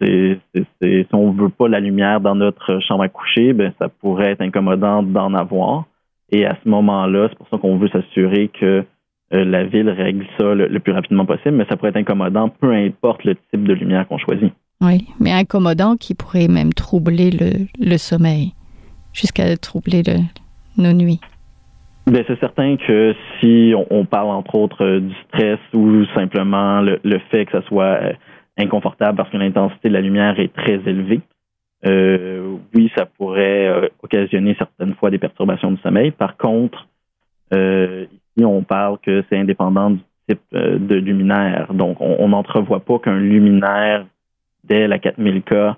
C'est, 0.00 0.38
si 0.80 1.06
on 1.12 1.32
veut 1.32 1.48
pas 1.48 1.66
la 1.66 1.80
lumière 1.80 2.20
dans 2.20 2.36
notre 2.36 2.78
chambre 2.80 3.02
à 3.02 3.08
coucher, 3.08 3.52
ben, 3.52 3.72
ça 3.80 3.88
pourrait 3.88 4.30
être 4.30 4.42
incommodant 4.42 5.02
d'en 5.02 5.34
avoir. 5.34 5.86
Et 6.30 6.46
à 6.46 6.56
ce 6.62 6.68
moment-là, 6.68 7.26
c'est 7.28 7.36
pour 7.36 7.48
ça 7.48 7.58
qu'on 7.58 7.78
veut 7.78 7.88
s'assurer 7.88 8.48
que 8.48 8.84
euh, 9.32 9.44
la 9.44 9.64
ville 9.64 9.88
règle 9.90 10.24
ça 10.38 10.54
le, 10.54 10.78
plus 10.78 10.92
rapidement 10.92 11.26
possible, 11.26 11.56
mais 11.56 11.66
ça 11.68 11.76
pourrait 11.76 11.90
être 11.90 11.96
incommodant, 11.96 12.48
peu 12.48 12.72
importe 12.72 13.24
le 13.24 13.34
type 13.34 13.64
de 13.64 13.72
lumière 13.72 14.06
qu'on 14.06 14.18
choisit. 14.18 14.52
Oui, 14.80 15.08
mais 15.18 15.32
incommodant 15.32 15.96
qui 15.96 16.14
pourrait 16.14 16.48
même 16.48 16.72
troubler 16.72 17.30
le, 17.78 17.98
sommeil, 17.98 18.54
jusqu'à 19.12 19.56
troubler 19.56 20.02
nos 20.78 20.92
nuits. 20.92 21.20
Bien, 22.06 22.24
c'est 22.26 22.40
certain 22.40 22.76
que 22.76 23.14
si 23.38 23.74
on, 23.90 24.04
parle 24.04 24.30
entre 24.30 24.54
autres 24.54 24.84
euh, 24.84 25.00
du 25.00 25.14
stress 25.28 25.58
ou 25.74 26.04
simplement 26.14 26.80
le, 26.80 27.18
fait 27.30 27.44
que 27.44 27.52
ça 27.52 27.62
soit 27.68 28.02
euh, 28.02 28.12
inconfortable 28.58 29.16
parce 29.16 29.30
que 29.30 29.36
l'intensité 29.36 29.88
de 29.88 29.94
la 29.94 30.00
lumière 30.00 30.40
est 30.40 30.52
très 30.52 30.80
élevée, 30.86 31.20
euh, 31.86 32.56
oui, 32.74 32.90
ça 32.96 33.06
pourrait 33.06 33.90
occasionner 34.02 34.54
certaines 34.58 34.94
fois 34.94 35.10
des 35.10 35.18
perturbations 35.18 35.70
du 35.70 35.80
sommeil. 35.82 36.10
Par 36.10 36.36
contre, 36.36 36.88
ici, 37.52 38.44
on 38.44 38.62
parle 38.62 38.98
que 38.98 39.24
c'est 39.28 39.38
indépendant 39.38 39.90
du 39.90 40.00
type 40.28 40.42
de 40.52 40.94
luminaire. 40.94 41.72
Donc, 41.72 42.00
on 42.00 42.28
n'entrevoit 42.28 42.80
pas 42.80 42.98
qu'un 42.98 43.18
luminaire 43.18 44.04
dès 44.64 44.86
la 44.86 44.98
4000K 44.98 45.74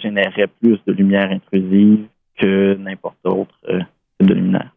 générerait 0.00 0.46
plus 0.60 0.78
de 0.86 0.92
lumière 0.92 1.30
intrusive 1.32 2.06
que 2.38 2.76
n'importe 2.76 3.18
autre 3.24 3.58
type 3.66 4.28
de 4.28 4.34
luminaire. 4.34 4.70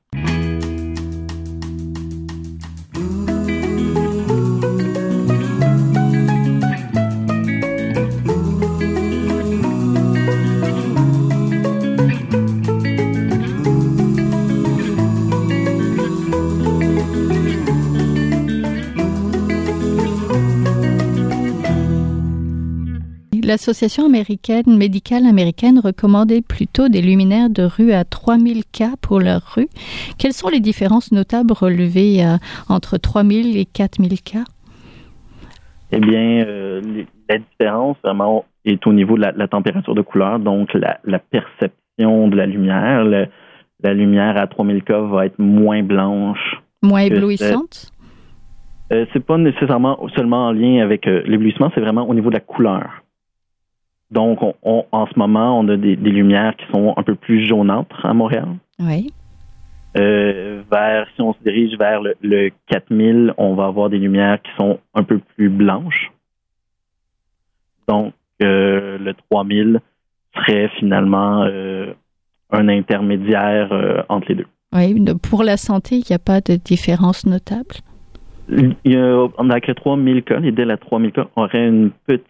L'Association 23.43 24.05
américaine, 24.05 24.77
médicale 24.77 25.25
américaine 25.25 25.79
recommandait 25.79 26.41
plutôt 26.41 26.89
des 26.89 27.01
luminaires 27.01 27.49
de 27.49 27.63
rue 27.63 27.91
à 27.91 28.03
3000 28.03 28.63
K 28.65 28.95
pour 29.01 29.19
leur 29.19 29.41
rue. 29.55 29.67
Quelles 30.19 30.33
sont 30.33 30.49
les 30.49 30.59
différences 30.59 31.11
notables 31.11 31.53
relevées 31.53 32.23
euh, 32.23 32.37
entre 32.69 32.97
3000 32.97 33.57
et 33.57 33.65
4000 33.65 34.21
K? 34.21 34.37
Eh 35.91 35.99
bien, 35.99 36.45
euh, 36.45 36.81
la 37.29 37.37
différence 37.39 37.97
vraiment 38.03 38.45
est 38.65 38.85
au 38.85 38.93
niveau 38.93 39.17
de 39.17 39.21
la, 39.21 39.47
température 39.47 39.95
de 39.95 40.01
couleur, 40.01 40.39
donc 40.39 40.73
la, 40.73 41.19
perception 41.19 42.27
de 42.27 42.35
la 42.35 42.45
lumière. 42.45 43.03
la 43.03 43.93
lumière 43.93 44.37
à 44.37 44.47
3000 44.47 44.83
K 44.83 44.91
va 44.91 45.25
être 45.25 45.39
moins 45.39 45.81
blanche. 45.81 46.61
Moins 46.83 47.01
éblouissante? 47.01 47.91
Euh, 48.91 49.05
c'est 49.13 49.25
pas 49.25 49.37
nécessairement 49.37 49.97
seulement 50.15 50.47
en 50.47 50.51
lien 50.51 50.83
avec 50.83 51.07
euh, 51.07 51.21
l'éblouissement, 51.25 51.71
c'est 51.73 51.81
vraiment 51.81 52.07
au 52.09 52.13
niveau 52.13 52.29
de 52.29 52.35
la 52.35 52.41
couleur. 52.41 53.00
Donc, 54.11 54.39
on, 54.41 54.85
en 54.91 55.07
ce 55.07 55.17
moment, 55.17 55.57
on 55.59 55.67
a 55.69 55.77
des, 55.77 55.95
lumières 55.95 56.55
qui 56.57 56.65
sont 56.73 56.93
un 56.97 57.03
peu 57.03 57.15
plus 57.15 57.45
jaunâtres 57.45 58.05
à 58.05 58.13
Montréal. 58.13 58.57
Oui. 58.79 59.11
Euh, 59.97 60.61
vers, 60.69 61.07
si 61.15 61.21
on 61.21 61.33
se 61.33 61.39
dirige 61.43 61.77
vers 61.77 62.01
le, 62.01 62.49
4000, 62.67 63.33
on 63.37 63.55
va 63.55 63.65
avoir 63.65 63.89
des 63.89 63.99
lumières 63.99 64.41
qui 64.41 64.51
sont 64.59 64.79
un 64.93 65.03
peu 65.03 65.19
plus 65.35 65.49
blanches. 65.49 66.11
Donc, 67.87 68.13
le 68.39 69.13
3000 69.29 69.79
serait 70.35 70.69
finalement 70.79 71.43
un 72.51 72.67
intermédiaire 72.69 74.05
entre 74.09 74.29
les 74.29 74.35
deux. 74.35 74.47
Oui, 74.73 74.95
pour 75.21 75.43
la 75.43 75.57
santé, 75.57 75.97
il 75.97 76.05
n'y 76.09 76.15
a 76.15 76.19
pas 76.19 76.39
de 76.39 76.55
différence 76.55 77.25
notable? 77.25 77.75
Il 78.49 78.75
y 78.85 78.95
a, 78.95 79.27
avec 79.37 79.67
les 79.67 79.75
3000 79.75 80.23
cas, 80.23 80.39
les 80.39 80.51
DEL 80.51 80.71
à 80.71 80.77
3000 80.77 81.11
cas 81.11 81.27
auraient 81.35 81.67
une 81.67 81.91
petite 82.07 82.25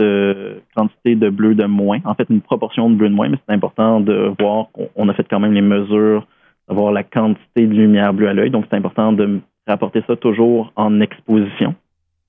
euh, 0.00 0.58
quantité 0.76 1.14
de 1.14 1.28
bleu 1.28 1.54
de 1.54 1.64
moins, 1.64 1.98
en 2.04 2.14
fait 2.14 2.26
une 2.30 2.40
proportion 2.40 2.90
de 2.90 2.96
bleu 2.96 3.08
de 3.08 3.14
moins, 3.14 3.28
mais 3.28 3.38
c'est 3.46 3.54
important 3.54 4.00
de 4.00 4.32
voir 4.38 4.68
qu'on 4.72 5.08
a 5.08 5.14
fait 5.14 5.26
quand 5.28 5.40
même 5.40 5.52
les 5.52 5.62
mesures, 5.62 6.26
d'avoir 6.68 6.92
la 6.92 7.02
quantité 7.02 7.66
de 7.66 7.74
lumière 7.74 8.12
bleue 8.12 8.28
à 8.28 8.34
l'œil, 8.34 8.50
donc 8.50 8.66
c'est 8.70 8.76
important 8.76 9.12
de 9.12 9.40
rapporter 9.66 10.02
ça 10.06 10.16
toujours 10.16 10.72
en 10.76 11.00
exposition. 11.00 11.74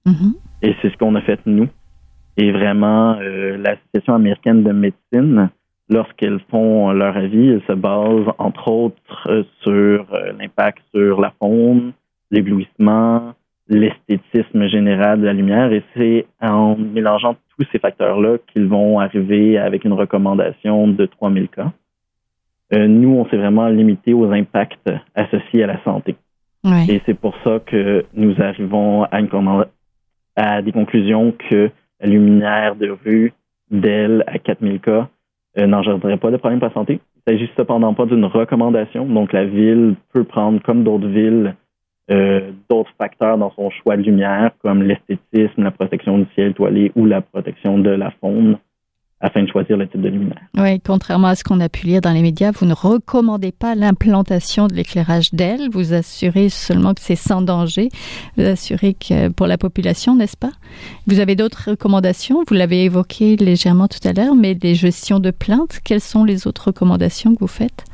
Mm-hmm. 0.05 0.33
Et 0.61 0.75
c'est 0.81 0.91
ce 0.91 0.97
qu'on 0.97 1.15
a 1.15 1.21
fait 1.21 1.39
nous. 1.45 1.67
Et 2.37 2.51
vraiment, 2.51 3.17
euh, 3.19 3.57
l'Association 3.57 4.15
américaine 4.15 4.63
de 4.63 4.71
médecine, 4.71 5.49
lorsqu'elles 5.89 6.39
font 6.49 6.91
leur 6.91 7.17
avis, 7.17 7.49
elles 7.49 7.63
se 7.67 7.73
basent 7.73 8.33
entre 8.37 8.69
autres 8.69 9.45
sur 9.61 10.07
euh, 10.13 10.31
l'impact 10.39 10.79
sur 10.93 11.19
la 11.19 11.33
faune, 11.39 11.93
l'éblouissement, 12.31 13.33
l'esthétisme 13.69 14.67
général 14.67 15.21
de 15.21 15.25
la 15.25 15.33
lumière. 15.33 15.71
Et 15.71 15.83
c'est 15.95 16.25
en 16.41 16.75
mélangeant 16.75 17.35
tous 17.57 17.65
ces 17.71 17.79
facteurs-là 17.79 18.37
qu'ils 18.51 18.67
vont 18.67 18.99
arriver 18.99 19.57
avec 19.57 19.85
une 19.85 19.93
recommandation 19.93 20.87
de 20.87 21.05
3000 21.05 21.47
cas. 21.49 21.71
Euh, 22.73 22.87
nous, 22.87 23.09
on 23.09 23.25
s'est 23.29 23.37
vraiment 23.37 23.67
limité 23.67 24.13
aux 24.13 24.31
impacts 24.31 24.89
associés 25.15 25.63
à 25.63 25.67
la 25.67 25.83
santé. 25.83 26.15
Et 26.89 27.01
c'est 27.05 27.17
pour 27.17 27.35
ça 27.43 27.59
que 27.65 28.05
nous 28.13 28.35
arrivons 28.41 29.03
à, 29.03 29.21
une 29.21 29.29
à 30.35 30.61
des 30.61 30.73
conclusions 30.73 31.33
que 31.49 31.71
la 32.01 32.07
lumière 32.07 32.75
de 32.75 32.89
rue 33.05 33.33
d'elle 33.71 34.23
à 34.27 34.39
4000 34.39 34.81
cas 34.81 35.07
euh, 35.57 35.67
n'engendrerait 35.67 36.17
pas 36.17 36.31
de 36.31 36.37
problème 36.37 36.59
pour 36.59 36.67
la 36.67 36.73
santé. 36.73 36.99
Il 37.27 37.33
ne 37.33 37.37
s'agit 37.37 37.51
cependant 37.55 37.93
pas 37.93 38.05
d'une 38.05 38.25
recommandation. 38.25 39.05
Donc, 39.05 39.31
la 39.31 39.45
ville 39.45 39.95
peut 40.13 40.25
prendre, 40.25 40.61
comme 40.61 40.83
d'autres 40.83 41.07
villes, 41.07 41.55
euh, 42.09 42.51
d'autres 42.69 42.91
facteurs 42.97 43.37
dans 43.37 43.51
son 43.51 43.69
choix 43.69 43.97
de 43.97 44.01
lumière, 44.01 44.51
comme 44.61 44.83
l'esthétisme, 44.83 45.63
la 45.63 45.71
protection 45.71 46.17
du 46.17 46.27
ciel 46.33 46.51
étoilé 46.51 46.91
ou 46.95 47.05
la 47.05 47.21
protection 47.21 47.77
de 47.77 47.89
la 47.89 48.11
faune, 48.19 48.57
afin 49.21 49.43
de 49.43 49.47
choisir 49.49 49.75
le 49.77 49.87
type 49.87 50.01
de 50.01 50.09
lumière. 50.09 50.39
Oui, 50.57 50.79
contrairement 50.79 51.27
à 51.27 51.35
ce 51.35 51.43
qu'on 51.43 51.59
a 51.59 51.67
pu 51.67 51.85
lire 51.87 52.01
dans 52.01 52.13
les 52.13 52.21
médias, 52.21 52.51
vous 52.51 52.65
ne 52.65 52.73
recommandez 52.73 53.51
pas 53.51 53.75
l'implantation 53.75 54.67
de 54.67 54.73
l'éclairage 54.73 55.33
d'aile. 55.33 55.69
Vous 55.71 55.93
assurez 55.93 56.49
seulement 56.49 56.93
que 56.93 57.01
c'est 57.01 57.15
sans 57.17 57.41
danger. 57.41 57.89
Vous 58.37 58.45
assurez 58.45 58.93
que 58.93 59.27
pour 59.29 59.47
la 59.47 59.57
population, 59.57 60.15
n'est-ce 60.15 60.37
pas? 60.37 60.51
Vous 61.05 61.19
avez 61.19 61.35
d'autres 61.35 61.71
recommandations? 61.71 62.43
Vous 62.47 62.55
l'avez 62.55 62.85
évoqué 62.85 63.35
légèrement 63.35 63.87
tout 63.87 64.07
à 64.07 64.13
l'heure, 64.13 64.35
mais 64.35 64.55
des 64.55 64.73
gestions 64.73 65.19
de 65.19 65.31
plaintes. 65.31 65.79
Quelles 65.83 65.99
sont 65.99 66.23
les 66.23 66.47
autres 66.47 66.67
recommandations 66.67 67.35
que 67.35 67.39
vous 67.41 67.47
faites? 67.47 67.88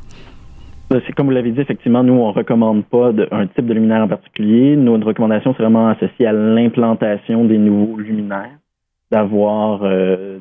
C'est 0.90 1.12
comme 1.14 1.26
vous 1.26 1.32
l'avez 1.32 1.50
dit, 1.50 1.60
effectivement, 1.60 2.02
nous, 2.02 2.14
on 2.14 2.28
ne 2.28 2.34
recommande 2.34 2.84
pas 2.84 3.10
un 3.32 3.46
type 3.48 3.66
de 3.66 3.74
luminaire 3.74 4.02
en 4.02 4.08
particulier. 4.08 4.76
Notre 4.76 5.08
recommandation, 5.08 5.54
c'est 5.56 5.62
vraiment 5.62 5.88
associée 5.88 6.26
à 6.26 6.32
l'implantation 6.32 7.44
des 7.44 7.58
nouveaux 7.58 7.98
luminaires, 7.98 8.58
d'avoir 9.10 9.80
euh, 9.82 10.38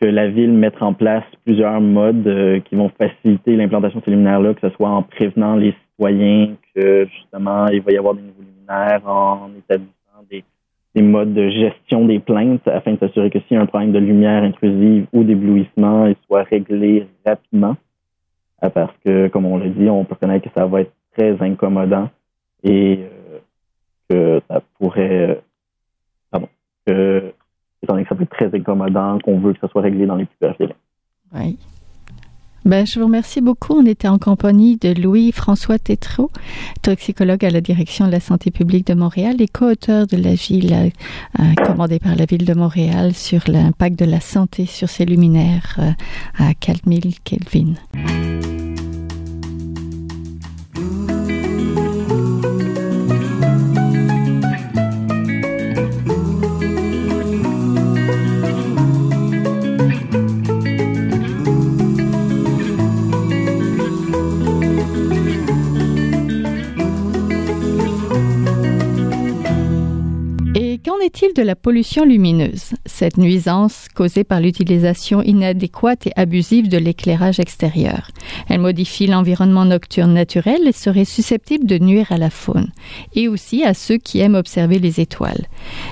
que 0.00 0.06
la 0.06 0.28
ville 0.28 0.52
mette 0.52 0.80
en 0.80 0.94
place 0.94 1.24
plusieurs 1.44 1.80
modes 1.80 2.26
euh, 2.26 2.60
qui 2.60 2.74
vont 2.74 2.90
faciliter 2.98 3.56
l'implantation 3.56 4.00
de 4.00 4.04
ces 4.04 4.10
luminaires-là, 4.10 4.54
que 4.54 4.68
ce 4.68 4.74
soit 4.76 4.88
en 4.88 5.02
prévenant 5.02 5.56
les 5.56 5.74
citoyens 5.90 6.54
que 6.74 7.06
justement 7.06 7.66
il 7.68 7.82
va 7.82 7.92
y 7.92 7.98
avoir 7.98 8.14
des 8.14 8.22
nouveaux 8.22 8.42
luminaires, 8.42 9.06
en 9.06 9.50
établissant 9.58 10.24
des, 10.30 10.44
des 10.94 11.02
modes 11.02 11.34
de 11.34 11.48
gestion 11.50 12.06
des 12.06 12.18
plaintes 12.18 12.66
afin 12.66 12.92
de 12.92 12.98
s'assurer 12.98 13.30
que 13.30 13.38
s'il 13.40 13.56
y 13.56 13.60
a 13.60 13.62
un 13.62 13.66
problème 13.66 13.92
de 13.92 13.98
lumière 13.98 14.42
intrusive 14.42 15.06
ou 15.12 15.22
d'éblouissement, 15.22 16.06
il 16.06 16.16
soit 16.26 16.44
réglé 16.44 17.06
rapidement. 17.24 17.76
Euh, 18.64 18.70
parce 18.70 18.92
que, 19.04 19.28
comme 19.28 19.44
on 19.44 19.58
l'a 19.58 19.68
dit, 19.68 19.88
on 19.88 20.04
peut 20.04 20.14
connaître 20.14 20.48
que 20.48 20.54
ça 20.54 20.66
va 20.66 20.82
être 20.82 20.92
très 21.16 21.40
incommodant 21.42 22.08
et 22.62 23.00
euh, 23.00 23.38
que 24.08 24.42
ça 24.48 24.62
pourrait, 24.78 25.30
euh, 25.30 25.34
pardon, 26.30 26.48
que, 26.86 27.32
étant 27.82 27.94
donné 27.94 28.04
que 28.04 28.08
ça 28.08 28.14
peut 28.14 28.22
être 28.22 28.30
très 28.30 28.54
incommodant, 28.54 29.18
qu'on 29.18 29.38
veut 29.38 29.52
que 29.52 29.60
ça 29.60 29.68
soit 29.68 29.82
réglé 29.82 30.06
dans 30.06 30.16
les 30.16 30.24
plus 30.24 30.54
délais. 30.58 30.76
Ben, 32.66 32.84
je 32.84 32.98
vous 32.98 33.06
remercie 33.06 33.40
beaucoup. 33.40 33.74
On 33.74 33.86
était 33.86 34.08
en 34.08 34.18
compagnie 34.18 34.76
de 34.76 34.92
Louis-François 34.92 35.78
Tétrault, 35.78 36.32
toxicologue 36.82 37.44
à 37.44 37.50
la 37.50 37.60
direction 37.60 38.06
de 38.06 38.10
la 38.10 38.18
santé 38.18 38.50
publique 38.50 38.88
de 38.88 38.94
Montréal 38.94 39.40
et 39.40 39.46
co-auteur 39.46 40.08
de 40.08 40.16
la 40.16 40.34
ville 40.34 40.90
euh, 41.38 41.42
commandée 41.64 42.00
par 42.00 42.16
la 42.16 42.24
ville 42.24 42.44
de 42.44 42.54
Montréal 42.54 43.14
sur 43.14 43.42
l'impact 43.46 43.96
de 43.96 44.04
la 44.04 44.18
santé 44.18 44.66
sur 44.66 44.88
ces 44.88 45.04
luminaires 45.04 45.78
à 46.38 46.54
4000 46.54 47.20
Kelvin. 47.22 47.74
De 71.36 71.42
la 71.42 71.54
pollution 71.54 72.06
lumineuse 72.06 72.72
Cette 72.86 73.18
nuisance 73.18 73.88
causée 73.94 74.24
par 74.24 74.40
l'utilisation 74.40 75.22
inadéquate 75.22 76.06
et 76.06 76.12
abusive 76.16 76.68
de 76.68 76.78
l'éclairage 76.78 77.40
extérieur. 77.40 78.10
Elle 78.48 78.60
modifie 78.60 79.06
l'environnement 79.06 79.66
nocturne 79.66 80.14
naturel 80.14 80.66
et 80.66 80.72
serait 80.72 81.04
susceptible 81.04 81.66
de 81.66 81.78
nuire 81.78 82.10
à 82.10 82.16
la 82.16 82.30
faune 82.30 82.70
et 83.14 83.28
aussi 83.28 83.64
à 83.64 83.74
ceux 83.74 83.98
qui 83.98 84.20
aiment 84.20 84.34
observer 84.34 84.78
les 84.78 84.98
étoiles. 84.98 85.46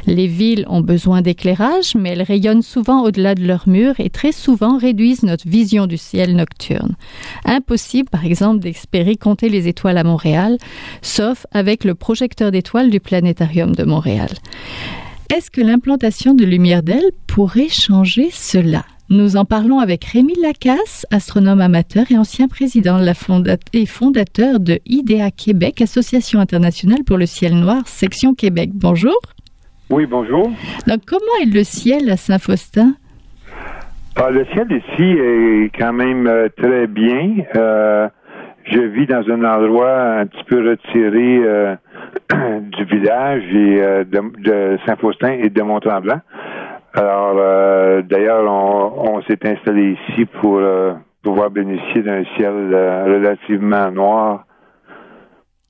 Les 0.07 0.27
villes 0.27 0.65
ont 0.69 0.81
besoin 0.81 1.21
d'éclairage, 1.21 1.95
mais 1.95 2.11
elles 2.11 2.23
rayonnent 2.23 2.63
souvent 2.63 3.03
au-delà 3.03 3.35
de 3.35 3.45
leurs 3.45 3.69
murs 3.69 4.01
et 4.01 4.09
très 4.09 4.33
souvent 4.33 4.79
réduisent 4.79 5.25
notre 5.25 5.47
vision 5.47 5.87
du 5.87 5.99
ciel 5.99 6.37
nocturne. 6.37 6.97
Impossible, 7.45 8.09
par 8.09 8.25
exemple, 8.25 8.61
d'espérer 8.61 9.17
compter 9.17 9.51
les 9.51 9.69
étoiles 9.69 9.99
à 9.99 10.05
Montréal, 10.05 10.57
sauf 11.03 11.47
avec 11.53 11.85
le 11.85 11.95
projecteur 11.95 12.51
d'étoiles 12.51 12.91
du 12.91 13.01
planétarium 13.01 13.75
de 13.75 13.85
Montréal. 13.85 14.31
Est-ce 15.33 15.51
que 15.51 15.63
l'implantation 15.63 16.35
de 16.35 16.45
lumière 16.45 16.83
d'aile 16.83 17.11
pourrait 17.27 17.69
changer 17.69 18.29
cela? 18.31 18.85
Nous 19.09 19.37
en 19.37 19.45
parlons 19.45 19.79
avec 19.79 20.05
Rémi 20.05 20.35
Lacasse, 20.41 21.07
astronome 21.11 21.61
amateur 21.61 22.05
et 22.11 22.19
ancien 22.19 22.47
président 22.47 22.99
de 22.99 23.05
la 23.05 23.15
et 23.73 23.87
fondateur 23.87 24.61
de 24.61 24.79
IDEA 24.87 25.31
Québec, 25.31 25.81
Association 25.81 26.41
internationale 26.41 27.05
pour 27.05 27.17
le 27.17 27.27
ciel 27.27 27.55
noir, 27.55 27.87
section 27.87 28.35
Québec. 28.35 28.71
Bonjour. 28.75 29.19
Oui, 29.91 30.07
bonjour. 30.07 30.51
Donc, 30.87 31.01
comment 31.07 31.43
est 31.43 31.53
le 31.53 31.65
ciel 31.65 32.11
à 32.11 32.17
Saint-Faustin? 32.17 32.95
Ah, 34.17 34.31
Le 34.31 34.45
ciel 34.53 34.67
ici 34.71 35.03
est 35.03 35.71
quand 35.79 35.93
même 35.93 36.27
euh, 36.27 36.49
très 36.57 36.87
bien. 36.87 37.37
Euh, 37.57 38.09
je 38.65 38.81
vis 38.81 39.07
dans 39.07 39.23
un 39.29 39.45
endroit 39.45 40.19
un 40.21 40.27
petit 40.27 40.45
peu 40.45 40.69
retiré 40.69 41.39
euh, 41.45 41.77
du 42.61 42.85
village 42.85 43.43
et 43.53 43.83
euh, 43.83 44.05
de, 44.05 44.79
Saint-Faustin 44.87 45.33
et 45.33 45.51
de 45.51 45.63
Mont-Tremblant. 45.63 46.21
Alors, 46.95 47.37
euh, 47.39 48.03
d'ailleurs, 48.03 48.45
on, 48.51 49.21
s'est 49.23 49.39
installé 49.47 49.97
ici 50.09 50.27
pour 50.41 50.63
pouvoir 51.23 51.51
bénéficier 51.51 52.03
d'un 52.03 52.25
ciel 52.37 52.53
relativement 52.53 53.91
noir. 53.91 54.45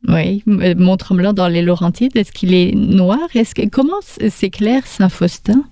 Oui, 0.07 0.43
Mont-Tremblant 0.47 1.33
dans 1.33 1.49
les 1.49 1.63
Laurentides, 1.63 2.15
est-ce 2.17 2.31
qu'il 2.31 2.55
est 2.55 2.75
noir? 2.75 3.19
Est-ce 3.35 3.55
que 3.55 3.67
comment 3.71 4.01
s'éclaire 4.03 4.83
Saint-Faustin? 4.85 5.63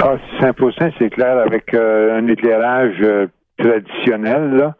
Ah, 0.00 0.16
5 0.40 0.56
c'est 0.98 1.10
clair, 1.10 1.38
avec 1.38 1.72
un 1.74 2.26
éclairage 2.26 3.28
traditionnel. 3.58 4.74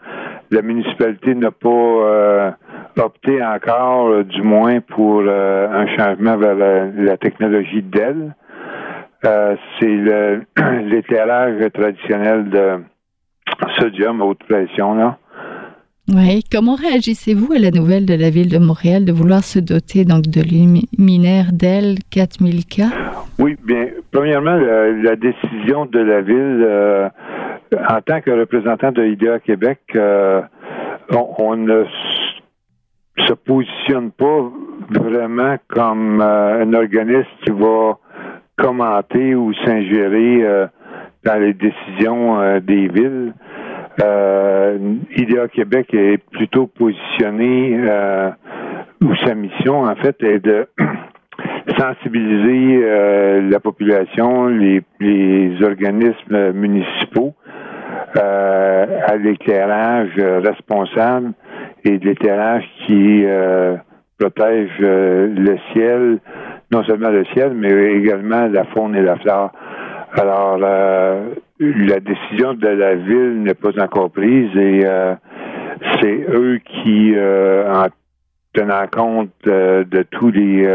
La 0.52 0.62
municipalité 0.62 1.34
n'a 1.34 1.50
pas 1.50 2.56
opté 2.98 3.42
encore, 3.42 4.22
du 4.24 4.42
moins, 4.42 4.80
pour 4.80 5.22
un 5.22 5.86
changement 5.96 6.36
vers 6.36 6.54
la, 6.54 7.16
technologie 7.16 7.82
DEL. 7.82 8.34
c'est 9.22 9.86
l'éclairage 10.84 11.58
traditionnel 11.72 12.50
de 12.50 12.84
sodium 13.78 14.20
à 14.20 14.24
haute 14.26 14.44
pression. 14.48 14.94
Là. 14.94 15.18
Oui. 16.08 16.42
Comment 16.50 16.74
réagissez-vous 16.74 17.52
à 17.52 17.58
la 17.58 17.70
nouvelle 17.70 18.06
de 18.06 18.14
la 18.14 18.28
ville 18.30 18.50
de 18.50 18.58
Montréal 18.58 19.04
de 19.04 19.12
vouloir 19.12 19.44
se 19.44 19.58
doter 19.58 20.04
donc 20.04 20.22
de 20.22 20.42
luminaire 20.42 21.52
DEL 21.52 21.96
4000K? 22.12 23.11
Oui, 23.38 23.56
bien, 23.62 23.88
premièrement, 24.10 24.56
la, 24.56 25.16
décision 25.16 25.86
de 25.86 25.98
la 25.98 26.20
ville, 26.20 26.64
euh, 26.64 27.08
en 27.88 28.00
tant 28.00 28.20
que 28.20 28.30
représentant 28.30 28.92
de 28.92 29.02
l'IDEA 29.02 29.40
Québec, 29.40 29.80
euh, 29.96 30.42
on, 31.38 31.56
ne 31.56 31.84
se 33.16 33.32
positionne 33.32 34.10
pas 34.12 34.50
vraiment 34.90 35.56
comme 35.68 36.20
euh, 36.20 36.62
un 36.62 36.72
organisme 36.74 37.28
qui 37.44 37.50
va 37.50 37.98
commenter 38.56 39.34
ou 39.34 39.52
s'ingérer 39.64 40.68
dans 41.24 41.40
les 41.40 41.54
décisions 41.54 42.60
des 42.60 42.88
villes. 42.88 43.32
Euh, 44.00 44.78
IDEA 45.16 45.48
Québec 45.48 45.92
est 45.92 46.18
plutôt 46.30 46.66
positionné, 46.66 47.78
euh, 47.78 48.30
ou 49.02 49.14
sa 49.16 49.34
mission, 49.34 49.82
en 49.84 49.94
fait, 49.96 50.22
est 50.22 50.38
de 50.38 50.66
sensibiliser 51.78 52.80
euh, 52.82 53.48
la 53.50 53.60
population, 53.60 54.46
les, 54.48 54.82
organismes 55.62 56.52
municipaux 56.52 57.34
euh, 58.16 58.86
à 59.06 59.16
l'éclairage 59.16 60.14
responsable 60.16 61.32
et 61.84 61.98
de 61.98 62.04
l'éclairage 62.06 62.64
qui 62.86 63.24
protège 64.18 64.70
le 64.78 65.56
ciel, 65.72 66.18
non 66.70 66.84
seulement 66.84 67.10
le 67.10 67.24
ciel, 67.26 67.52
mais 67.54 67.72
également 67.94 68.46
la 68.48 68.64
faune 68.64 68.94
et 68.94 69.02
la 69.02 69.16
flore. 69.16 69.52
Alors, 70.14 70.58
la 70.58 72.00
décision 72.00 72.54
de 72.54 72.68
la 72.68 72.94
ville 72.94 73.42
n'est 73.42 73.54
pas 73.54 73.70
encore 73.80 74.10
prise 74.10 74.50
et 74.56 74.82
euh, 74.84 75.14
c'est 76.00 76.26
eux 76.28 76.58
qui, 76.64 77.14
euh, 77.14 77.72
en 77.72 77.86
tenant 78.52 78.86
compte 78.88 79.30
euh, 79.46 79.84
de 79.84 80.02
tous 80.02 80.30
les, 80.30 80.68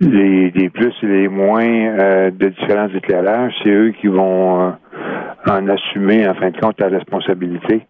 les, 0.00 0.70
plus 0.70 0.92
et 1.02 1.06
les 1.06 1.28
moins 1.28 2.30
de 2.30 2.48
différents 2.48 2.88
éclairages, 2.94 3.52
c'est 3.62 3.70
eux 3.70 3.92
qui 4.00 4.08
vont 4.08 4.72
en 5.46 5.68
assumer, 5.68 6.28
en 6.28 6.34
fin 6.34 6.50
de 6.50 6.58
compte, 6.58 6.80
la 6.80 6.88
responsabilité. 6.88 7.86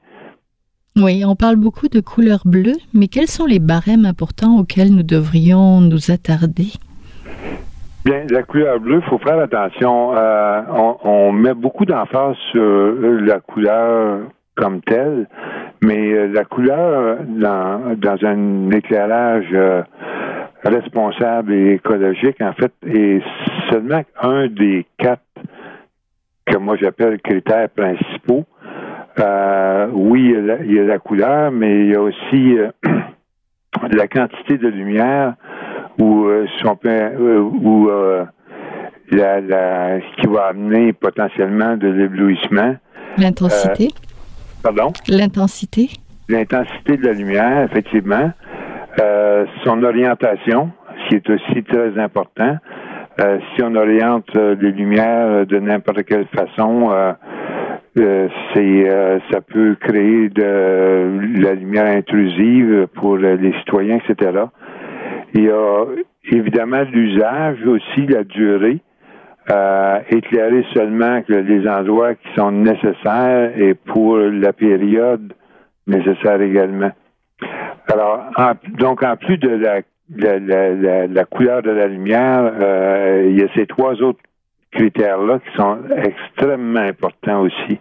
Oui, 0.96 1.24
on 1.26 1.34
parle 1.34 1.56
beaucoup 1.56 1.88
de 1.88 1.98
couleur 2.00 2.42
bleue, 2.44 2.78
mais 2.92 3.08
quels 3.08 3.26
sont 3.26 3.46
les 3.46 3.58
barèmes 3.58 4.06
importants 4.06 4.58
auxquels 4.58 4.94
nous 4.94 5.02
devrions 5.02 5.80
nous 5.80 6.12
attarder? 6.12 6.68
Bien, 8.04 8.26
la 8.30 8.42
couleur 8.44 8.78
bleue, 8.78 9.00
il 9.02 9.08
faut 9.08 9.18
faire 9.18 9.40
attention. 9.40 10.16
Euh, 10.16 10.60
on, 11.02 11.32
met 11.32 11.54
beaucoup 11.54 11.84
d'emphase 11.84 12.36
sur 12.52 12.94
la 13.00 13.40
couleur 13.40 14.20
comme 14.56 14.82
telle, 14.82 15.26
mais 15.82 16.12
euh, 16.12 16.28
la 16.28 16.44
couleur 16.44 17.16
dans, 17.26 17.96
dans 17.96 18.26
un 18.26 18.70
éclairage 18.70 19.46
euh, 19.52 19.83
responsable 20.64 21.53
et 21.53 21.74
écologique, 21.74 22.40
en 22.40 22.53
fait, 22.53 22.72
est 22.87 23.22
seulement 23.70 24.03
un 24.20 24.48
des 24.48 24.87
quatre 24.98 25.22
que 26.46 26.59
moi 26.59 26.77
j'appelle 26.81 27.20
critères 27.20 27.68
principaux. 27.70 28.44
oui, 29.92 30.35
il 30.37 30.72
y, 30.72 30.79
a 30.79 30.85
la, 30.85 30.98
couleur, 30.98 31.50
mais 31.50 31.87
il 31.87 31.92
y 31.92 31.94
a 31.94 32.03
aussi 32.03 32.57
la 33.90 34.09
quantité 34.09 34.59
de 34.59 34.68
lumière 34.68 35.35
ou 35.98 36.24
euh, 36.27 36.46
si 36.59 36.66
on 36.66 36.77
peut, 36.77 36.88
euh, 36.88 37.40
ou 37.40 37.88
euh, 37.88 38.24
la, 39.11 39.40
la, 39.40 40.00
qui 40.00 40.27
va 40.27 40.46
amener 40.46 40.92
potentiellement 40.92 41.77
de 41.77 41.88
l'éblouissement. 41.88 42.77
L'intensité. 43.16 43.90
pardon? 44.62 44.92
L'intensité. 45.09 45.90
L'intensité 46.29 46.96
de 46.96 47.07
la 47.07 47.12
lumière, 47.12 47.68
effectivement. 47.70 48.33
Son 49.64 49.83
orientation, 49.83 50.70
ce 51.05 51.09
qui 51.09 51.14
est 51.16 51.31
aussi 51.31 51.62
très 51.64 51.99
important. 51.99 52.57
si 53.18 53.62
on 53.62 53.75
oriente 53.75 54.35
les 54.35 54.73
lumières 54.73 55.47
de 55.47 55.59
n'importe 55.59 56.05
quelle 56.05 56.27
façon, 56.27 56.90
ça 57.97 59.40
peut 59.40 59.77
créer 59.81 60.29
de 60.29 61.40
la 61.42 61.55
lumière 61.55 61.97
intrusive 61.97 62.88
pour 62.94 63.16
les 63.16 63.53
citoyens, 63.61 63.99
etc. 63.99 64.33
Il 65.35 65.44
y 65.44 65.51
a 65.51 65.85
évidemment 66.31 66.83
l'usage 66.92 67.59
aussi, 67.66 68.07
la 68.07 68.25
durée. 68.25 68.81
Euh, 69.51 69.99
éclairer 70.09 70.64
seulement 70.73 71.20
les 71.29 71.68
endroits 71.68 72.14
qui 72.14 72.29
sont 72.35 72.51
nécessaires 72.51 73.53
et 73.59 73.75
pour 73.75 74.16
la 74.16 74.55
période 74.55 75.35
nécessaire 75.87 76.40
également. 76.40 76.92
Alors, 77.92 78.31
donc 78.79 79.03
en 79.03 79.16
plus 79.16 79.37
de 79.38 79.49
la, 79.49 79.81
la, 80.16 81.07
la, 81.07 81.25
couleur 81.25 81.62
de 81.62 81.70
la 81.70 81.87
lumière, 81.87 82.53
euh, 82.61 83.27
il 83.29 83.38
y 83.38 83.42
a 83.42 83.49
ces 83.55 83.66
trois 83.66 84.01
autres 84.03 84.20
critères-là 84.73 85.38
qui 85.40 85.57
sont 85.57 85.79
extrêmement 85.97 86.81
importants 86.81 87.42
aussi. 87.42 87.79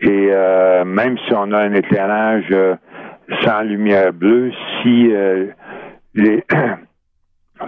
Et 0.00 0.28
euh, 0.30 0.84
même 0.84 1.16
si 1.18 1.34
on 1.34 1.52
a 1.52 1.58
un 1.58 1.74
éclairage 1.74 2.48
euh, 2.50 2.74
sans 3.44 3.62
lumière 3.62 4.12
bleue, 4.12 4.50
si 4.82 5.12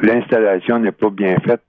l'installation 0.03 0.81
n'est 0.81 0.93
pas 0.93 1.11
bien 1.11 1.37
faite, 1.47 1.63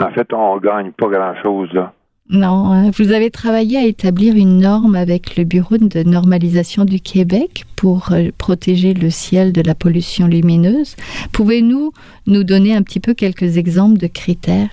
en 0.00 0.10
fait, 0.10 0.32
on 0.32 0.56
gagne 0.58 0.92
pas 0.92 1.08
grand-chose 1.08 1.72
là. 1.72 1.92
Non, 2.30 2.72
hein. 2.72 2.90
vous 2.96 3.12
avez 3.12 3.30
travaillé 3.30 3.76
à 3.76 3.84
établir 3.84 4.34
une 4.34 4.58
norme 4.58 4.94
avec 4.94 5.36
le 5.36 5.44
Bureau 5.44 5.76
de 5.76 6.08
normalisation 6.08 6.86
du 6.86 6.98
Québec 6.98 7.64
pour 7.76 8.12
euh, 8.12 8.30
protéger 8.38 8.94
le 8.94 9.10
ciel 9.10 9.52
de 9.52 9.60
la 9.60 9.74
pollution 9.74 10.26
lumineuse. 10.26 10.96
Pouvez-nous 11.34 11.90
nous 12.26 12.42
donner 12.42 12.74
un 12.74 12.82
petit 12.82 12.98
peu 12.98 13.12
quelques 13.12 13.58
exemples 13.58 13.98
de 13.98 14.06
critères? 14.06 14.70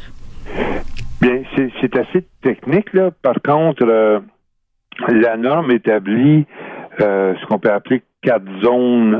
Bien, 1.21 1.41
c'est 1.81 1.97
assez 1.97 2.25
technique, 2.41 2.93
là. 2.93 3.11
Par 3.21 3.35
contre, 3.45 3.83
euh, 3.85 4.21
la 5.09 5.35
norme 5.35 5.71
établit 5.71 6.45
euh, 7.01 7.33
ce 7.35 7.45
qu'on 7.47 7.59
peut 7.59 7.71
appeler 7.71 8.01
quatre 8.21 8.45
zones 8.63 9.19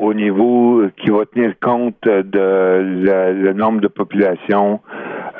au 0.00 0.14
niveau 0.14 0.82
qui 0.96 1.10
va 1.10 1.24
tenir 1.26 1.54
compte 1.60 2.02
de 2.02 3.32
le 3.32 3.52
nombre 3.52 3.80
de 3.80 3.88
population, 3.88 4.80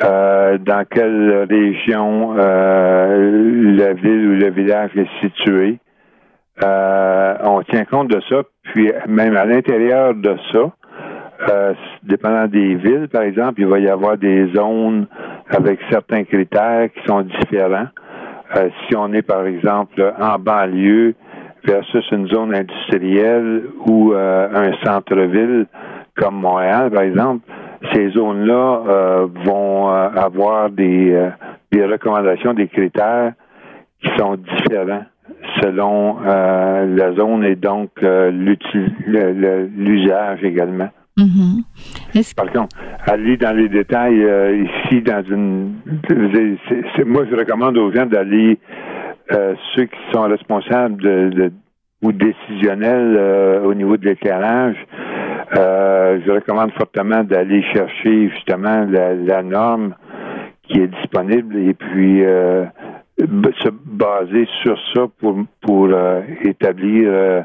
euh, 0.03 0.59
dans 0.59 0.85
quelle 0.89 1.47
région 1.49 2.35
euh, 2.37 3.77
la 3.77 3.93
ville 3.95 4.29
ou 4.29 4.35
le 4.37 4.51
village 4.51 4.91
est 4.97 5.09
situé. 5.21 5.79
Euh, 6.63 7.35
on 7.43 7.63
tient 7.63 7.85
compte 7.85 8.09
de 8.09 8.21
ça, 8.29 8.43
puis 8.65 8.93
même 9.09 9.37
à 9.37 9.45
l'intérieur 9.45 10.15
de 10.15 10.37
ça, 10.53 10.73
euh, 11.49 11.75
dépendant 12.03 12.47
des 12.47 12.75
villes, 12.75 13.09
par 13.11 13.23
exemple, 13.23 13.61
il 13.61 13.67
va 13.67 13.79
y 13.79 13.89
avoir 13.89 14.19
des 14.19 14.53
zones 14.55 15.07
avec 15.49 15.81
certains 15.91 16.25
critères 16.25 16.89
qui 16.93 17.01
sont 17.07 17.23
différents. 17.23 17.89
Euh, 18.57 18.69
si 18.87 18.97
on 18.97 19.13
est, 19.13 19.23
par 19.23 19.47
exemple, 19.47 20.13
en 20.21 20.39
banlieue, 20.39 21.15
versus 21.65 22.05
une 22.11 22.27
zone 22.29 22.55
industrielle 22.55 23.65
ou 23.87 24.13
euh, 24.13 24.49
un 24.53 24.73
centre-ville 24.85 25.67
comme 26.17 26.37
Montréal, 26.37 26.91
par 26.91 27.03
exemple, 27.03 27.47
ces 27.93 28.11
zones-là 28.11 28.83
euh, 28.87 29.27
vont 29.45 29.91
euh, 29.91 30.09
avoir 30.17 30.71
des, 30.71 31.31
des 31.73 31.85
recommandations, 31.85 32.55
des 32.55 32.69
critères 32.69 33.33
qui 34.03 34.09
sont 34.19 34.37
différents 34.37 35.05
selon 35.63 36.21
la 36.21 37.13
zone 37.15 37.45
et 37.45 37.55
donc 37.55 37.91
l'usage 38.03 38.83
également. 40.43 40.89
Mm-hmm. 41.17 42.35
Par 42.35 42.51
contre, 42.53 42.77
aller 43.07 43.37
dans 43.37 43.57
les 43.57 43.69
détails 43.69 44.27
ici 44.87 45.03
dans 45.03 45.23
une, 45.23 45.75
moi 47.07 47.25
je 47.31 47.37
recommande 47.37 47.79
aux 47.79 47.93
gens 47.93 48.07
d'aller 48.07 48.59
euh, 49.33 49.55
ceux 49.77 49.85
qui 49.85 49.99
sont 50.13 50.23
responsables 50.23 51.01
de, 51.01 51.53
ou 52.03 52.11
décisionnels 52.11 53.15
euh, 53.17 53.63
au 53.63 53.75
niveau 53.75 53.97
de 53.97 54.07
l'éclairage, 54.07 54.75
euh, 55.57 56.21
je 56.25 56.31
recommande 56.31 56.73
fortement 56.73 57.25
d'aller 57.25 57.63
chercher 57.73 58.31
justement 58.31 58.87
la, 58.89 59.43
norme 59.43 59.95
qui 60.65 60.81
est 60.81 60.89
disponible 60.89 61.57
et 61.57 61.75
puis 61.75 62.23
se 63.19 63.69
baser 63.85 64.47
sur 64.63 64.79
ça 64.95 65.07
pour, 65.19 65.37
pour 65.61 65.89
établir 66.43 67.45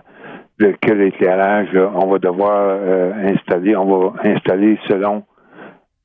quel 0.82 1.02
éclairage 1.02 1.70
on 1.96 2.08
va 2.08 2.20
devoir 2.20 2.78
installer. 3.26 3.76
On 3.76 3.86
va 3.86 4.14
installer 4.24 4.78
selon 4.88 5.24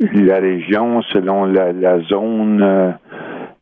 la 0.01 0.39
région, 0.39 1.03
selon 1.13 1.45
la, 1.45 2.01
zone 2.09 2.63
euh, 2.63 2.91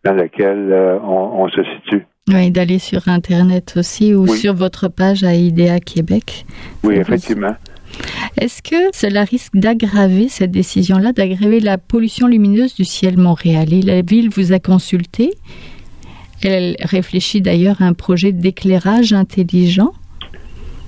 dans 0.04 0.14
laquelle 0.14 0.70
euh, 0.72 0.98
on, 1.00 1.48
se 1.48 1.62
situe. 1.64 2.06
Oui, 2.28 2.50
d'aller 2.50 2.78
sur 2.78 3.08
Internet 3.08 3.74
aussi 3.76 4.14
ou 4.14 4.26
sur 4.26 4.54
votre 4.54 4.88
page 4.88 5.24
à 5.24 5.34
IDEA 5.34 5.80
Québec. 5.80 6.44
Oui, 6.84 6.96
effectivement. 6.96 7.54
Est-ce 8.40 8.62
que 8.62 8.76
cela 8.92 9.24
risque 9.24 9.54
d'aggraver 9.54 10.28
cette 10.28 10.50
décision-là, 10.50 11.12
d'aggraver 11.12 11.60
la 11.60 11.78
pollution 11.78 12.26
lumineuse 12.26 12.74
du 12.74 12.84
ciel 12.84 13.18
montréalais 13.18 13.80
La 13.84 14.02
ville 14.02 14.30
vous 14.30 14.52
a 14.52 14.58
consulté. 14.58 15.30
Elle 16.44 16.76
réfléchit 16.80 17.40
d'ailleurs 17.40 17.82
à 17.82 17.84
un 17.84 17.94
projet 17.94 18.32
d'éclairage 18.32 19.12
intelligent. 19.12 19.92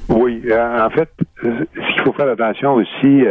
Oui, 0.09 0.43
euh, 0.49 0.87
en 0.87 0.91
fait, 0.91 1.09
ce 1.43 1.95
qu'il 1.95 2.03
faut 2.05 2.13
faire 2.13 2.29
attention 2.29 2.75
aussi, 2.75 3.25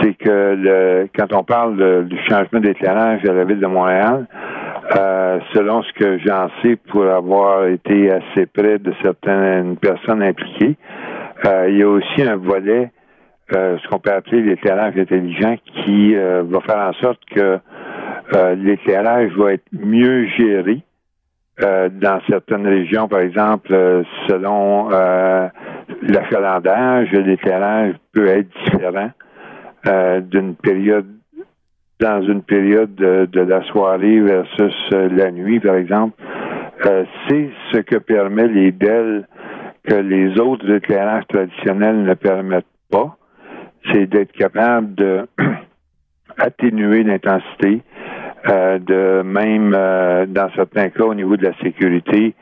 c'est 0.00 0.14
que 0.14 1.08
quand 1.16 1.32
on 1.32 1.44
parle 1.44 2.06
du 2.06 2.18
changement 2.28 2.60
d'éclairage 2.60 3.24
à 3.24 3.32
la 3.32 3.44
ville 3.44 3.60
de 3.60 3.66
Montréal, 3.66 4.26
euh, 4.96 5.38
selon 5.54 5.82
ce 5.82 5.92
que 5.92 6.18
j'en 6.18 6.48
sais 6.60 6.76
pour 6.90 7.06
avoir 7.06 7.66
été 7.66 8.10
assez 8.10 8.46
près 8.46 8.78
de 8.78 8.92
certaines 9.00 9.76
personnes 9.76 10.22
impliquées, 10.22 10.76
euh, 10.76 11.01
il 11.44 11.76
y 11.76 11.82
a 11.82 11.88
aussi 11.88 12.22
un 12.22 12.36
volet, 12.36 12.90
euh, 13.54 13.78
ce 13.78 13.88
qu'on 13.88 13.98
peut 13.98 14.12
appeler 14.12 14.42
l'éclairage 14.42 14.96
intelligent, 14.96 15.56
qui 15.84 16.14
va 16.14 16.60
faire 16.60 16.78
en 16.78 16.92
sorte 16.94 17.20
que 17.34 17.58
l'éclairage 18.54 19.32
va 19.36 19.54
être 19.54 19.66
mieux 19.72 20.26
géré 20.28 20.82
dans 21.58 22.20
certaines 22.28 22.66
régions, 22.66 23.08
par 23.08 23.20
exemple, 23.20 23.68
selon 24.26 24.88
l'achalandage, 26.02 27.10
l'éclairage 27.12 27.94
peut 28.12 28.28
être 28.28 28.48
différent 28.64 29.10
euh, 29.86 30.20
d'une 30.20 30.54
période 30.54 31.06
dans 31.98 32.22
une 32.22 32.42
période 32.42 32.94
de, 32.94 33.40
la 33.40 33.62
soirée 33.64 34.20
versus 34.20 34.74
euh, 34.92 35.08
la 35.08 35.32
nuit, 35.32 35.58
par 35.58 35.74
exemple, 35.74 36.14
euh, 36.86 37.04
c'est 37.26 37.50
ce 37.72 37.78
que 37.78 37.96
permet 37.96 38.46
les 38.46 38.70
belles 38.70 39.26
que 39.84 39.94
les 39.94 40.38
autres 40.38 40.70
éclairages 40.70 41.26
traditionnels 41.28 42.02
ne 42.02 42.14
permettent 42.14 42.66
pas. 42.90 43.16
C'est 43.92 44.06
d'être 44.06 44.32
capable 44.32 44.94
de 44.94 45.26
atténuer 46.38 47.02
l'intensité, 47.02 47.82
de 48.46 49.22
même, 49.22 49.70
dans 49.70 50.50
certains 50.56 50.88
cas, 50.88 51.04
au 51.04 51.14
niveau 51.14 51.36
de 51.36 51.44
la 51.44 51.54
sécurité, 51.62 52.34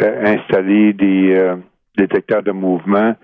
installer 0.00 0.92
des 0.92 1.54
détecteurs 1.96 2.42
de 2.42 2.52
mouvement 2.52 3.14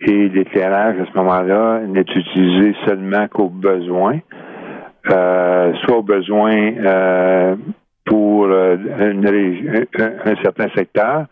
et 0.00 0.28
l'éclairage 0.28 0.96
à 1.00 1.06
ce 1.10 1.16
moment-là 1.18 1.80
n'est 1.86 2.00
utilisé 2.00 2.74
seulement 2.86 3.28
qu'au 3.28 3.48
besoin, 3.48 4.18
euh, 5.10 5.72
soit 5.84 5.98
au 5.98 6.02
besoin 6.02 6.54
euh, 6.54 7.56
pour 8.04 8.46
euh, 8.46 8.76
un, 8.98 10.42
certain 10.42 10.68
secteur 10.76 11.26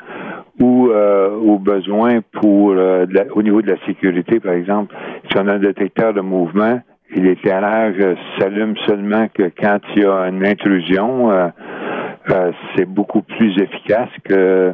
ou 0.60 0.88
au 0.88 1.58
besoin 1.58 2.20
pour 2.32 2.68
au 2.68 3.42
niveau 3.42 3.62
de 3.62 3.70
la 3.72 3.86
sécurité, 3.86 4.40
par 4.40 4.52
exemple. 4.52 4.94
Si 5.30 5.38
on 5.38 5.48
a 5.48 5.54
un 5.54 5.58
détecteur 5.58 6.14
de 6.14 6.20
mouvement 6.20 6.80
et 7.14 7.20
l'éclairage 7.20 7.96
s'allume 8.38 8.74
seulement 8.86 9.28
que 9.34 9.50
quand 9.60 9.80
il 9.96 10.02
y 10.02 10.06
a 10.06 10.28
une 10.28 10.46
intrusion, 10.46 11.30
c'est 12.76 12.86
beaucoup 12.86 13.22
plus 13.22 13.58
efficace 13.60 14.10
que 14.24 14.72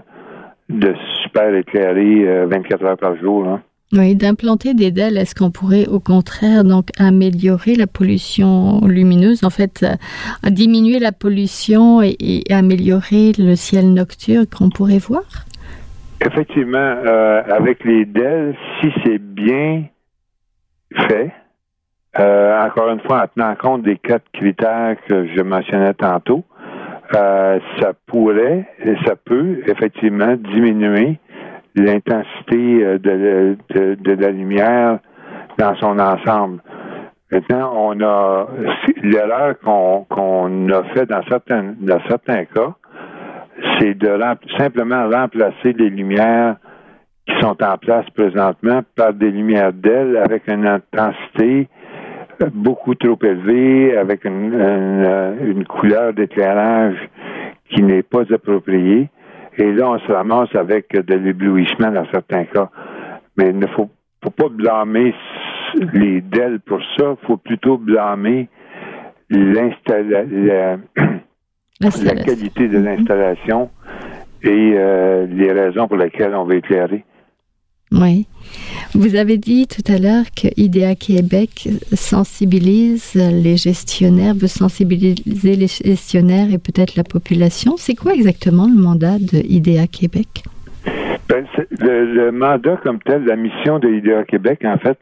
de 0.69 0.95
super 1.23 1.55
éclairer 1.55 2.47
24 2.47 2.85
heures 2.85 2.99
par 2.99 3.16
jour. 3.16 3.49
Hein. 3.49 3.61
Oui, 3.93 4.14
d'implanter 4.14 4.73
des 4.73 4.93
DEL, 4.93 5.19
est-ce 5.19 5.35
qu'on 5.35 5.51
pourrait 5.51 5.88
au 5.88 5.99
contraire 5.99 6.62
donc 6.62 6.90
améliorer 6.97 7.75
la 7.75 7.88
pollution 7.88 8.87
lumineuse, 8.87 9.43
en 9.43 9.51
fait, 9.51 9.83
euh, 9.83 10.51
diminuer 10.51 11.01
la 11.01 11.11
pollution 11.11 12.01
et, 12.01 12.45
améliorer 12.51 13.33
le 13.37 13.57
ciel 13.57 13.93
nocturne 13.93 14.47
qu'on 14.47 14.71
pourrait 14.71 14.99
voir? 14.99 15.25
Effectivement, 16.24 16.78
euh, 16.78 17.42
avec 17.48 17.83
les 17.85 18.04
DEL, 18.04 18.54
si 18.80 18.92
c'est 19.02 19.18
bien 19.18 19.85
fait, 21.09 21.33
euh, 22.18 22.66
encore 22.66 22.90
une 22.90 23.00
fois 23.00 23.22
en 23.22 23.26
tenant 23.28 23.54
compte 23.54 23.83
des 23.83 23.96
quatre 23.96 24.30
critères 24.33 24.96
que 25.09 25.26
je 25.28 25.42
mentionnais 25.42 25.94
tantôt, 25.94 26.44
ça 27.12 27.92
pourrait 28.06 28.68
et 28.85 28.94
ça 29.04 29.16
peut 29.16 29.62
effectivement 29.66 30.37
diminuer 30.37 31.18
l'intensité 31.74 32.85
euh, 32.85 32.98
de, 32.98 34.12
la 34.12 34.30
lumière 34.30 34.98
dans 35.59 35.74
son 35.76 35.98
ensemble. 35.98 36.61
Maintenant, 37.30 37.72
on 37.76 38.00
a 38.00 38.48
l'erreur 39.02 39.59
qu'on 39.61 40.68
a 40.70 40.83
fait 40.94 41.06
dans 41.06 41.22
dans 41.80 42.00
certains 42.09 42.44
cas, 42.46 42.74
c'est 43.79 43.94
de 43.94 44.18
simplement 44.59 45.09
remplacer 45.09 45.73
les 45.73 45.90
lumières 45.90 46.57
qui 47.27 47.35
sont 47.40 47.62
en 47.62 47.79
place 47.79 48.07
présentement 48.14 48.81
par 48.96 49.12
des 49.12 49.31
lumières 49.31 49.73
d'ailes 49.73 50.16
avec 50.16 50.49
une 50.49 50.66
intensité 50.66 51.68
beaucoup 52.55 52.94
trop 52.94 53.18
élevée, 53.23 53.96
avec 53.96 54.25
une, 54.25 54.55
une, 54.55 55.37
une 55.42 55.66
couleur 55.66 56.14
d'éclairage 56.14 56.96
qui 57.68 57.83
n'est 57.83 58.03
pas 58.03 58.23
appropriée. 58.33 59.09
Et 59.59 59.73
là, 59.73 59.90
on 59.90 59.99
se 59.99 60.11
ramasse 60.11 60.55
avec 60.55 60.92
de 60.92 61.14
l'éblouissement 61.14 61.90
dans 61.90 62.07
certains 62.11 62.44
cas. 62.44 62.70
Mais 63.37 63.51
il 63.51 63.59
ne 63.59 63.66
faut, 63.68 63.90
pas 64.23 64.49
blâmer 64.51 65.14
les 65.92 66.20
DEL 66.20 66.61
pour 66.61 66.81
ça. 66.96 67.16
Il 67.23 67.27
faut 67.27 67.37
plutôt 67.37 67.77
blâmer 67.77 68.49
la, 69.29 69.68
la 71.81 72.14
qualité 72.14 72.69
de 72.69 72.79
l'installation 72.79 73.71
et 74.43 74.75
euh, 74.75 75.27
les 75.27 75.53
raisons 75.53 75.88
pour 75.88 75.97
lesquelles 75.97 76.35
on 76.35 76.45
va 76.45 76.57
éclairer. 76.57 77.05
Oui. 77.93 78.27
Vous 78.95 79.16
avez 79.16 79.37
dit 79.37 79.66
tout 79.66 79.83
à 79.93 79.99
l'heure 79.99 80.25
que 80.37 80.49
IDEA 80.57 80.95
Québec 80.95 81.69
sensibilise 81.93 83.14
les 83.14 83.57
gestionnaires, 83.57 84.35
veut 84.35 84.47
sensibiliser 84.47 85.57
les 85.57 85.66
gestionnaires 85.66 86.53
et 86.53 86.59
peut-être 86.59 86.95
la 86.95 87.03
population. 87.03 87.75
C'est 87.77 87.97
quoi 87.97 88.14
exactement 88.14 88.69
le 88.69 88.81
mandat 88.81 89.19
de 89.19 89.38
IDEA 89.45 89.88
Québec? 89.88 90.45
Ben, 91.29 91.45
le, 91.81 92.31
mandat 92.31 92.77
comme 92.83 93.01
tel, 93.01 93.25
la 93.25 93.37
mission 93.37 93.79
de 93.79 93.88
IDEA 93.88 94.25
Québec, 94.25 94.61
en 94.64 94.79
fait, 94.79 94.99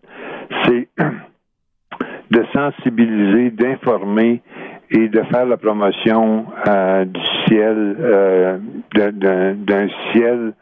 c'est 0.65 0.89
de 2.31 2.45
sensibiliser, 2.55 3.51
d'informer 3.51 4.43
et 4.91 5.09
de 5.09 5.23
faire 5.25 5.47
la 5.47 5.57
promotion 5.57 6.47
euh, 6.67 7.05
du 7.05 7.21
ciel, 7.47 7.97
euh, 8.01 8.59
d'un 8.95 9.89
ciel 10.13 10.53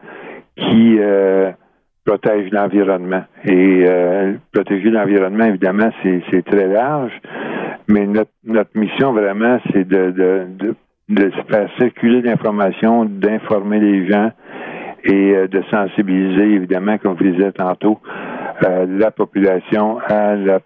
qui 0.56 0.96
euh, 0.98 1.52
protège 2.04 2.50
l'environnement. 2.50 3.24
Et 3.44 3.84
euh, 3.86 4.34
protéger 4.52 4.90
l'environnement, 4.90 5.44
évidemment, 5.44 5.90
c'est 6.02 6.44
très 6.44 6.66
large, 6.66 7.12
mais 7.88 8.06
notre, 8.06 8.30
notre 8.44 8.70
mission 8.74 9.12
vraiment, 9.12 9.58
c'est 9.72 9.86
de, 9.86 10.10
de, 10.10 10.46
de, 10.58 10.74
de, 11.08 11.30
faire 11.48 11.68
circuler 11.78 12.22
l'information, 12.22 13.04
d'informer 13.04 13.78
les 13.78 14.08
gens 14.08 14.32
et 15.04 15.36
euh, 15.36 15.46
de 15.46 15.62
sensibiliser, 15.70 16.54
évidemment, 16.54 16.98
comme 16.98 17.16
je 17.20 17.28
disais 17.28 17.52
tantôt, 17.52 18.00
euh, 18.64 18.86
la 18.88 19.10
population 19.12 19.98
à 20.00 20.34
la, 20.34 20.60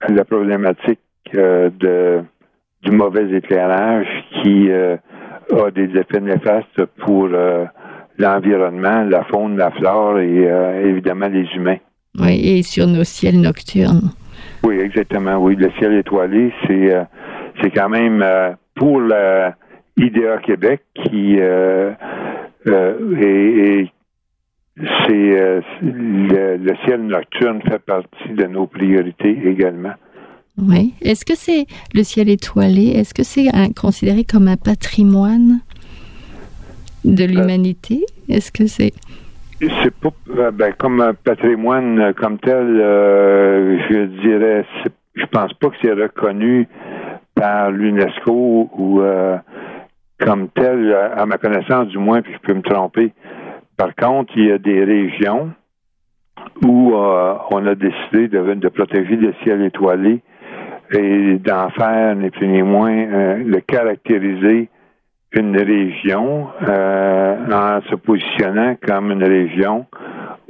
à 0.00 0.10
la 0.10 0.24
problématique 0.24 1.00
de 1.34 2.22
du 2.82 2.90
mauvais 2.90 3.36
éclairage 3.36 4.06
qui 4.42 4.70
a 4.70 5.70
des 5.70 5.98
effets 5.98 6.20
néfastes 6.20 6.84
pour 6.98 7.28
l'environnement, 8.18 9.04
la 9.04 9.24
faune, 9.24 9.56
la 9.56 9.70
flore 9.70 10.18
et 10.18 10.50
euh, 10.50 10.88
évidemment 10.88 11.28
les 11.28 11.46
humains. 11.54 11.78
Oui, 12.18 12.40
et 12.42 12.62
sur 12.62 12.86
nos 12.86 13.04
ciels 13.04 13.40
nocturnes. 13.40 14.10
Oui, 14.64 14.78
exactement. 14.80 15.36
Oui, 15.36 15.56
le 15.56 15.70
ciel 15.78 15.94
étoilé, 15.94 16.52
c'est 16.66 16.92
euh, 16.92 17.04
c'est 17.62 17.70
quand 17.70 17.88
même 17.88 18.20
euh, 18.22 18.50
pour 18.74 19.00
l'IDEA 19.00 20.38
Québec 20.44 20.82
qui 20.94 21.36
et, 21.36 21.92
c'est 25.06 25.62
le, 25.82 26.74
ciel 26.84 27.02
nocturne 27.02 27.60
fait 27.62 27.80
partie 27.80 28.30
de 28.30 28.44
nos 28.44 28.68
priorités 28.68 29.36
également. 29.44 29.94
Oui. 30.60 30.94
Est-ce 31.02 31.24
que 31.24 31.36
c'est 31.36 31.66
le 31.94 32.02
ciel 32.02 32.28
étoilé? 32.28 32.88
Est-ce 32.88 33.14
que 33.14 33.22
c'est 33.22 33.48
considéré 33.74 34.24
comme 34.24 34.48
un 34.48 34.56
patrimoine 34.56 35.60
de 37.04 37.24
l'humanité? 37.24 38.04
Est-ce 38.28 38.50
que 38.50 38.66
c'est... 38.66 38.92
C'est 39.60 39.94
pas 39.94 40.10
euh, 40.36 40.50
ben, 40.52 40.72
comme 40.72 41.00
un 41.00 41.14
patrimoine 41.14 41.98
euh, 41.98 42.12
comme 42.12 42.38
tel, 42.38 42.80
euh, 42.80 43.76
je 43.90 44.04
dirais, 44.22 44.64
je 45.16 45.26
pense 45.26 45.52
pas 45.54 45.70
que 45.70 45.76
c'est 45.82 45.92
reconnu 45.92 46.68
par 47.34 47.72
l'UNESCO 47.72 48.70
ou 48.72 49.02
comme 50.20 50.48
tel, 50.50 50.92
à 50.92 51.24
ma 51.26 51.38
connaissance 51.38 51.88
du 51.88 51.98
moins, 51.98 52.20
puis 52.22 52.32
je 52.34 52.38
peux 52.40 52.54
me 52.54 52.62
tromper. 52.62 53.12
Par 53.76 53.94
contre, 53.94 54.32
il 54.36 54.46
y 54.46 54.52
a 54.52 54.58
des 54.58 54.82
régions 54.82 55.50
où 56.62 56.94
on 56.94 57.66
a 57.66 57.74
décidé 57.76 58.26
de, 58.26 58.54
de, 58.54 58.68
protéger 58.68 59.14
le 59.14 59.32
ciel 59.44 59.62
étoilé 59.62 60.20
et 60.92 61.38
d'en 61.38 61.70
faire, 61.70 62.16
ni 62.16 62.30
plus 62.30 62.48
ni 62.48 62.62
moins, 62.62 62.92
euh, 62.92 63.44
de 63.44 63.58
caractériser 63.60 64.68
une 65.32 65.56
région 65.56 66.48
euh, 66.62 67.46
en 67.52 67.82
se 67.88 67.94
positionnant 67.96 68.76
comme 68.86 69.10
une 69.10 69.24
région 69.24 69.86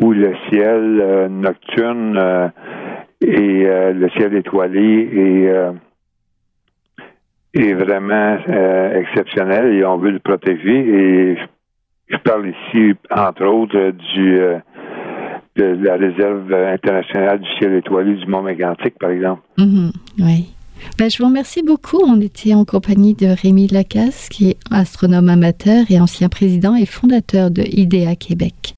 où 0.00 0.12
le 0.12 0.34
ciel 0.48 1.00
euh, 1.00 1.28
nocturne 1.28 2.16
euh, 2.16 2.48
et 3.20 3.64
le 3.64 4.08
ciel 4.10 4.32
étoilé 4.36 5.10
est, 7.52 7.60
est 7.60 7.74
vraiment 7.74 8.38
exceptionnel 8.94 9.74
et 9.74 9.84
on 9.84 9.96
veut 9.96 10.12
le 10.12 10.20
protéger. 10.20 10.78
Et 11.32 11.38
je, 12.08 12.16
parle 12.18 12.50
ici, 12.50 12.94
entre 13.10 13.44
autres, 13.44 13.90
du 14.14 14.40
de 15.58 15.84
la 15.84 15.96
réserve 15.96 16.52
internationale 16.52 17.40
du 17.40 17.48
ciel 17.58 17.74
étoilé 17.74 18.14
du 18.14 18.26
Mont 18.26 18.42
Mégantic, 18.42 18.98
par 18.98 19.10
exemple. 19.10 19.42
Mm-hmm. 19.58 19.90
oui. 20.20 20.48
Ben, 20.96 21.10
je 21.10 21.18
vous 21.18 21.24
remercie 21.24 21.62
beaucoup. 21.62 22.00
On 22.04 22.20
était 22.20 22.54
en 22.54 22.64
compagnie 22.64 23.14
de 23.14 23.26
Rémi 23.26 23.66
Lacasse, 23.66 24.28
qui 24.28 24.50
est 24.50 24.56
astronome 24.70 25.28
amateur 25.28 25.84
et 25.90 26.00
ancien 26.00 26.28
président 26.28 26.76
et 26.76 26.86
fondateur 26.86 27.50
de 27.50 27.62
IDEA 27.62 28.14
Québec. 28.14 28.74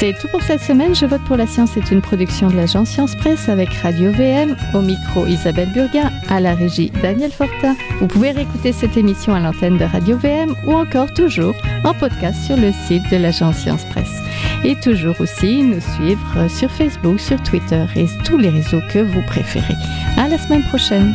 C'est 0.00 0.14
tout 0.18 0.28
pour 0.28 0.40
cette 0.40 0.62
semaine. 0.62 0.94
Je 0.94 1.04
vote 1.04 1.20
pour 1.24 1.36
la 1.36 1.46
science 1.46 1.76
est 1.76 1.90
une 1.90 2.00
production 2.00 2.48
de 2.48 2.56
l'agence 2.56 2.88
Science 2.88 3.14
Presse 3.14 3.50
avec 3.50 3.68
Radio 3.82 4.10
VM, 4.10 4.56
au 4.72 4.80
micro 4.80 5.26
Isabelle 5.26 5.70
Burguin, 5.74 6.10
à 6.30 6.40
la 6.40 6.54
régie 6.54 6.90
Daniel 7.02 7.30
Fortin. 7.30 7.76
Vous 8.00 8.06
pouvez 8.06 8.30
réécouter 8.30 8.72
cette 8.72 8.96
émission 8.96 9.34
à 9.34 9.40
l'antenne 9.40 9.76
de 9.76 9.84
Radio 9.84 10.16
VM 10.16 10.54
ou 10.66 10.72
encore 10.72 11.12
toujours 11.12 11.54
en 11.84 11.92
podcast 11.92 12.42
sur 12.46 12.56
le 12.56 12.72
site 12.72 13.02
de 13.10 13.18
l'agence 13.18 13.58
Science 13.58 13.84
Presse. 13.90 14.22
Et 14.64 14.74
toujours 14.76 15.20
aussi 15.20 15.62
nous 15.64 15.82
suivre 15.82 16.48
sur 16.48 16.70
Facebook, 16.70 17.20
sur 17.20 17.42
Twitter 17.42 17.84
et 17.94 18.06
tous 18.24 18.38
les 18.38 18.48
réseaux 18.48 18.80
que 18.90 19.00
vous 19.00 19.20
préférez. 19.26 19.76
À 20.16 20.28
la 20.28 20.38
semaine 20.38 20.62
prochaine. 20.62 21.14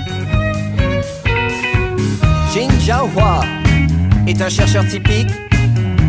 Jin 2.54 2.70
Jiahua 2.82 3.42
est 4.28 4.40
un 4.44 4.50
chercheur 4.50 4.86
typique 4.86 5.32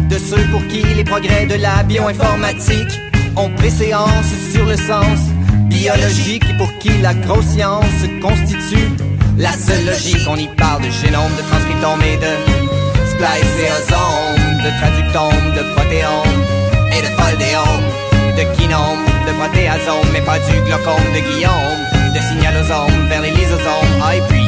de 0.09 0.19
ceux 0.19 0.45
pour 0.51 0.67
qui 0.69 0.83
les 0.83 1.05
progrès 1.05 1.47
de 1.47 1.55
la 1.55 1.83
bioinformatique 1.83 3.01
ont 3.37 3.51
préséance 3.51 4.33
sur 4.53 4.65
le 4.65 4.77
sens 4.77 5.19
biologique 5.69 6.45
et 6.49 6.57
pour 6.57 6.73
qui 6.79 6.91
la 7.03 7.15
grosse 7.15 7.47
science 7.47 8.01
constitue 8.23 8.91
la 9.37 9.53
seule 9.53 9.85
logique. 9.85 10.27
On 10.29 10.37
y 10.37 10.49
parle 10.49 10.83
de 10.83 10.91
génome, 10.91 11.33
de 11.37 11.43
transcriptome 11.43 12.03
et 12.03 12.17
de 12.17 12.33
spliceosome, 13.11 14.63
de 14.65 14.71
traductome, 14.79 15.47
de 15.55 15.63
protéome 15.75 16.41
et 16.93 17.03
de 17.03 17.11
foldéome, 17.19 17.87
de 18.37 18.57
kinome, 18.57 19.05
de 19.27 19.33
protéasome, 19.33 20.09
mais 20.13 20.23
pas 20.23 20.39
du 20.39 20.61
glaucome 20.67 21.07
de 21.15 21.21
Guillaume, 21.21 21.81
de 22.15 22.21
signalosome 22.21 23.09
vers 23.09 23.23
les 23.23 23.31
lysosomes, 23.31 24.01
ah, 24.03 24.13
puis 24.29 24.46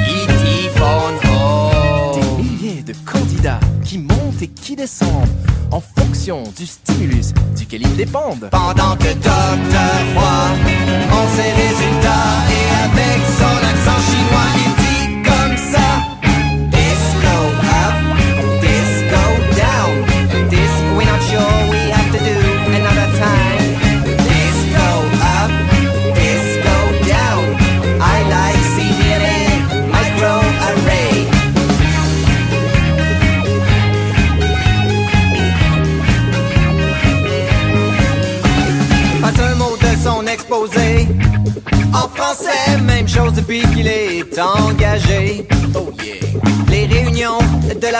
de 2.89 2.95
candidats 3.05 3.61
qui 3.85 3.99
montent 3.99 4.41
et 4.41 4.49
qui 4.49 4.75
descendent 4.75 5.29
en 5.71 5.81
fonction 5.81 6.43
du 6.57 6.65
stimulus 6.65 7.35
duquel 7.55 7.83
ils 7.83 7.97
dépendent. 7.97 8.49
Pendant 8.51 8.97
que 8.97 9.13
Docteur 9.13 10.01
Roy 10.15 10.49
en 11.13 11.29
ses 11.37 11.53
résultats 11.53 12.47
et 12.49 12.67
avec 12.85 13.21
son 13.39 13.57
accent 13.71 14.01
chinois, 14.09 14.49
il 14.57 14.73
dit 14.83 15.23
comme 15.23 15.57
ça. 15.71 16.08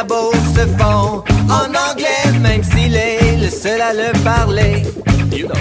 se 0.09 0.67
font 0.79 1.23
en 1.49 1.69
anglais, 1.91 2.39
même 2.41 2.63
s'il 2.63 2.95
est 2.95 3.37
le 3.41 3.51
seul 3.51 3.81
à 3.81 3.93
le 3.93 4.13
parler. 4.25 4.83
You 5.33 5.47
know. 5.47 5.55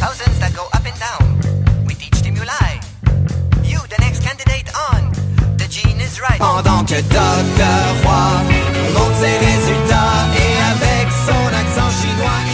Thousands 0.00 0.38
that 0.40 0.52
go 0.54 0.62
up 0.74 0.84
and 0.84 0.98
down, 0.98 1.40
we 1.86 1.94
teach 1.94 2.16
stimuli. 2.16 2.80
You, 3.64 3.78
the 3.88 3.98
next 4.00 4.22
candidate 4.22 4.68
on, 4.92 5.12
the 5.56 5.68
gene 5.68 6.00
is 6.00 6.20
right. 6.20 6.38
Pendant 6.38 6.84
que 6.84 7.00
Dr. 7.00 7.78
Roy 8.04 8.42
monte 8.94 9.14
ses 9.20 9.38
résultats 9.38 10.26
et 10.34 10.52
avec 10.72 11.08
son 11.26 11.46
accent 11.46 11.90
chinois. 12.00 12.47